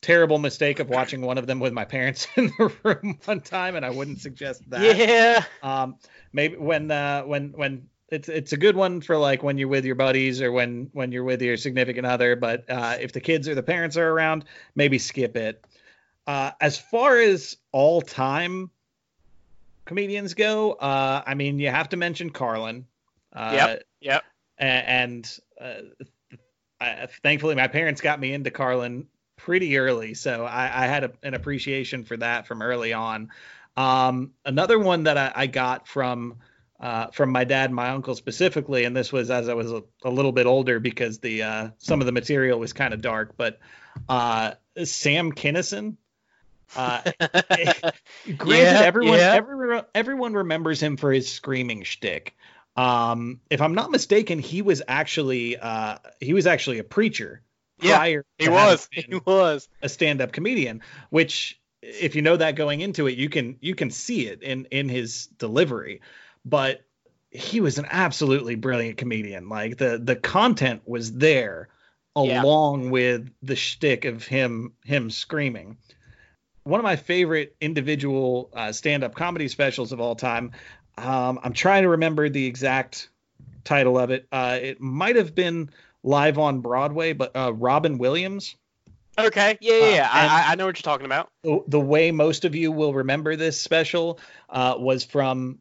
[0.00, 3.76] terrible mistake of watching one of them with my parents in the room one time,
[3.76, 4.96] and I wouldn't suggest that.
[4.96, 5.44] yeah.
[5.62, 5.96] Um,
[6.32, 9.84] maybe when uh, when when it's it's a good one for like when you're with
[9.84, 12.36] your buddies or when when you're with your significant other.
[12.36, 15.64] But uh, if the kids or the parents are around, maybe skip it.
[16.26, 18.70] Uh, as far as all time
[19.84, 22.86] comedians go, uh, I mean, you have to mention Carlin.
[23.32, 24.24] Uh, Yep, yep.
[24.58, 25.74] a- And, uh,
[26.80, 29.06] I, thankfully, my parents got me into Carlin
[29.36, 33.30] pretty early, so I, I had a, an appreciation for that from early on.
[33.76, 36.36] Um, another one that I, I got from
[36.80, 39.82] uh, from my dad and my uncle specifically, and this was as I was a,
[40.04, 43.36] a little bit older because the uh, some of the material was kind of dark,
[43.36, 43.58] but
[44.08, 44.52] uh,
[44.84, 45.96] Sam Kinison.
[46.74, 47.02] Uh,
[48.36, 49.34] granted, Yeah, everyone, yeah.
[49.34, 52.36] everyone everyone remembers him for his screaming shtick.
[52.76, 57.42] Um, if I'm not mistaken, he was actually uh, he was actually a preacher
[57.80, 58.24] Yeah, prior.
[58.38, 58.88] He to was.
[58.92, 59.68] He was.
[59.82, 63.90] a stand-up comedian, which if you know that going into it, you can you can
[63.90, 66.00] see it in in his delivery.
[66.44, 66.82] But
[67.30, 69.48] he was an absolutely brilliant comedian.
[69.48, 71.68] Like the the content was there
[72.16, 72.42] Yeah.
[72.42, 75.76] along with the shtick of him him screaming.
[76.64, 80.52] One of my favorite individual uh, stand-up comedy specials of all time.
[80.98, 83.08] Um, I'm trying to remember the exact
[83.64, 84.26] title of it.
[84.30, 85.70] Uh, it might have been
[86.02, 88.56] live on Broadway, but uh, Robin Williams
[89.18, 89.58] Okay.
[89.60, 89.84] Yeah, yeah.
[89.84, 90.10] Uh, yeah.
[90.22, 91.28] and- I, I know what you're talking about.
[91.42, 94.18] the, the way most of you will remember this special
[94.48, 95.58] uh, was from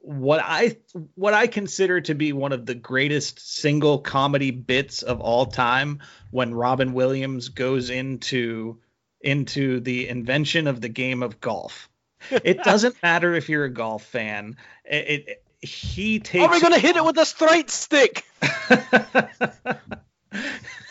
[0.00, 0.76] what I
[1.14, 6.00] what I consider to be one of the greatest single comedy bits of all time
[6.30, 8.78] when Robin Williams goes into
[9.20, 11.88] into the invention of the game of golf.
[12.30, 14.56] It doesn't matter if you're a golf fan.
[14.84, 18.24] It, it he takes Are we gonna hit it with a straight stick?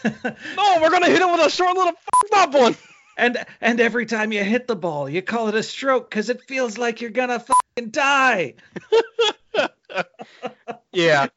[0.06, 2.76] No, we're gonna hit it with a short little f***ed up one.
[3.18, 6.44] And and every time you hit the ball, you call it a stroke because it
[6.44, 8.56] feels like you're gonna fucking die.
[10.92, 11.28] Yeah.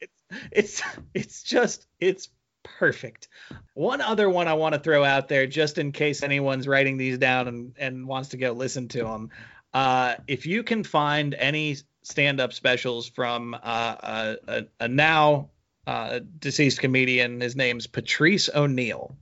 [0.51, 0.81] It's
[1.13, 2.29] it's just it's
[2.63, 3.27] perfect.
[3.73, 7.17] One other one I want to throw out there, just in case anyone's writing these
[7.17, 9.29] down and and wants to go listen to them.
[9.73, 13.57] Uh, if you can find any stand-up specials from uh,
[13.99, 15.49] a, a, a now
[15.85, 19.15] uh, deceased comedian, his name's Patrice O'Neal.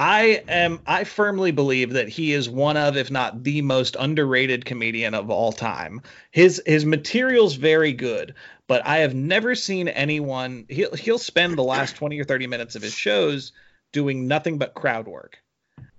[0.00, 4.64] I am I firmly believe that he is one of if not the most underrated
[4.64, 6.00] comedian of all time.
[6.30, 8.32] His his material's very good,
[8.66, 12.76] but I have never seen anyone he'll he'll spend the last 20 or 30 minutes
[12.76, 13.52] of his shows
[13.92, 15.42] doing nothing but crowd work.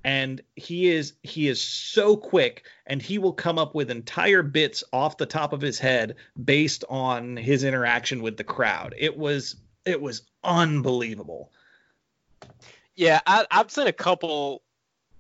[0.04, 4.84] And he is he is so quick and he will come up with entire bits
[4.92, 8.96] off the top of his head based on his interaction with the crowd.
[8.98, 11.52] It was it was unbelievable.
[13.02, 14.62] Yeah, I, I've seen a couple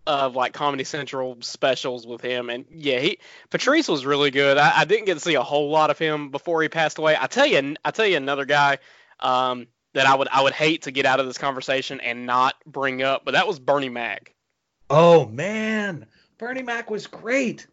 [0.05, 3.17] of like Comedy Central specials with him, and yeah, he
[3.49, 4.59] Patrice was really good.
[4.59, 7.17] I, I didn't get to see a whole lot of him before he passed away.
[7.19, 8.77] I tell you, I tell you another guy
[9.19, 12.53] um, that I would I would hate to get out of this conversation and not
[12.67, 14.35] bring up, but that was Bernie Mac.
[14.91, 16.05] Oh man,
[16.37, 17.65] Bernie Mac was great.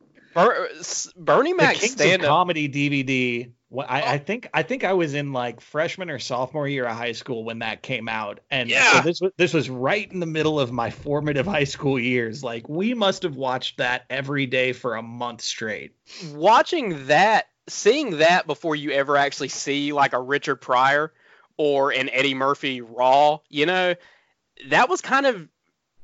[0.47, 0.69] Ber,
[1.16, 3.52] Bernie Mac the Kings stand of Comedy DVD.
[3.86, 7.12] I, I think I think I was in like freshman or sophomore year of high
[7.12, 8.93] school when that came out, and Yeah.
[8.93, 12.43] so this was this was right in the middle of my formative high school years.
[12.43, 15.93] Like we must have watched that every day for a month straight.
[16.32, 21.12] watching that, seeing that before you ever actually see like a Richard Pryor
[21.59, 23.94] or an Eddie Murphy Raw, you know,
[24.70, 25.47] that was kind of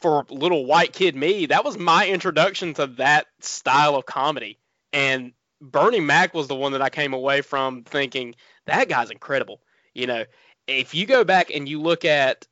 [0.00, 1.46] for little white kid me.
[1.46, 4.58] That was my introduction to that style of comedy,
[4.92, 8.34] and Bernie Mac was the one that I came away from thinking
[8.66, 9.60] that guy's incredible.
[9.94, 10.24] You know,
[10.66, 12.46] if you go back and you look at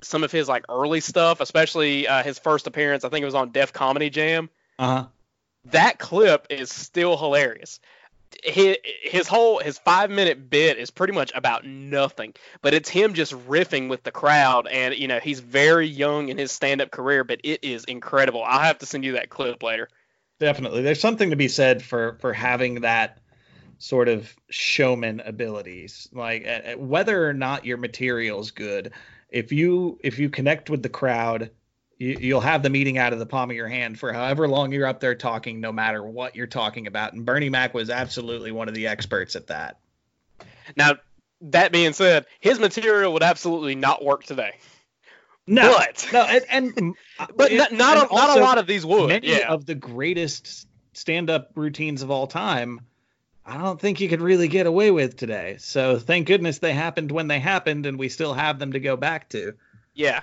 [0.00, 3.34] some of his like early stuff, especially uh, his first appearance, I think it was
[3.34, 4.48] on Def Comedy Jam
[4.78, 5.06] Uh huh.
[5.66, 7.80] that clip is still hilarious.
[8.44, 13.32] His, whole his five minute bit is pretty much about nothing, but it's him just
[13.48, 17.24] riffing with the crowd, and you know he's very young in his stand up career,
[17.24, 18.42] but it is incredible.
[18.44, 19.88] I'll have to send you that clip later.
[20.40, 23.18] Definitely, there's something to be said for for having that
[23.78, 26.08] sort of showman abilities.
[26.12, 26.46] Like
[26.76, 28.92] whether or not your material's good,
[29.30, 31.50] if you if you connect with the crowd,
[31.98, 34.72] you, you'll have the meeting out of the palm of your hand for however long
[34.72, 37.12] you're up there talking, no matter what you're talking about.
[37.12, 39.78] And Bernie Mac was absolutely one of the experts at that.
[40.76, 40.92] Now,
[41.40, 44.52] that being said, his material would absolutely not work today.
[45.46, 46.44] No, But- no, and,
[46.76, 46.94] and
[47.36, 49.08] But it- not not, and a, not a lot of these would.
[49.08, 49.48] many Yeah.
[49.52, 52.80] of the greatest stand-up routines of all time.
[53.46, 55.56] I don't think you could really get away with today.
[55.58, 58.96] So thank goodness they happened when they happened, and we still have them to go
[58.96, 59.54] back to.
[59.94, 60.20] yeah.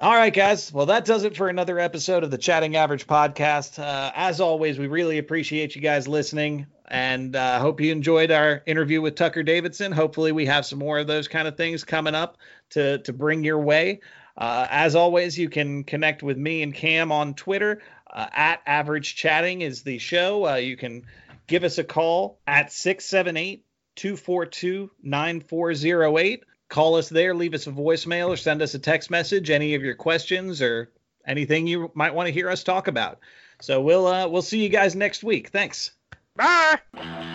[0.00, 0.72] All right, guys.
[0.72, 3.78] Well, that does it for another episode of the Chatting Average podcast.
[3.78, 8.60] Uh, as always, we really appreciate you guys listening, and uh, hope you enjoyed our
[8.66, 9.92] interview with Tucker Davidson.
[9.92, 12.38] Hopefully, we have some more of those kind of things coming up
[12.70, 14.00] to to bring your way.
[14.36, 17.80] Uh, as always, you can connect with me and Cam on Twitter.
[18.12, 20.48] Uh, at Average Chatting is the show.
[20.48, 21.04] Uh, you can
[21.46, 23.64] give us a call at 678
[23.94, 26.44] 242 9408.
[26.74, 29.48] Call us there, leave us a voicemail, or send us a text message.
[29.48, 30.90] Any of your questions or
[31.24, 33.20] anything you might want to hear us talk about.
[33.60, 35.50] So we'll uh, we'll see you guys next week.
[35.50, 35.92] Thanks.
[36.34, 37.30] Bye.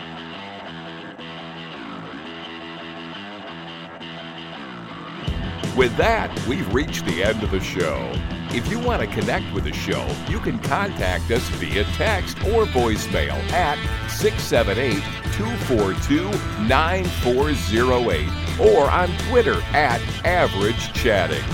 [5.80, 8.12] With that, we've reached the end of the show.
[8.50, 12.66] If you want to connect with the show, you can contact us via text or
[12.66, 13.78] voicemail at
[14.10, 15.02] 678
[15.38, 16.30] 242
[16.68, 18.28] 9408
[18.60, 21.46] or on Twitter at Average Chatting.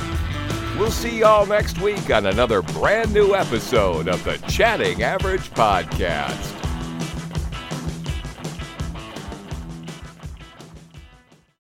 [0.80, 6.65] We'll see y'all next week on another brand new episode of the Chatting Average Podcast.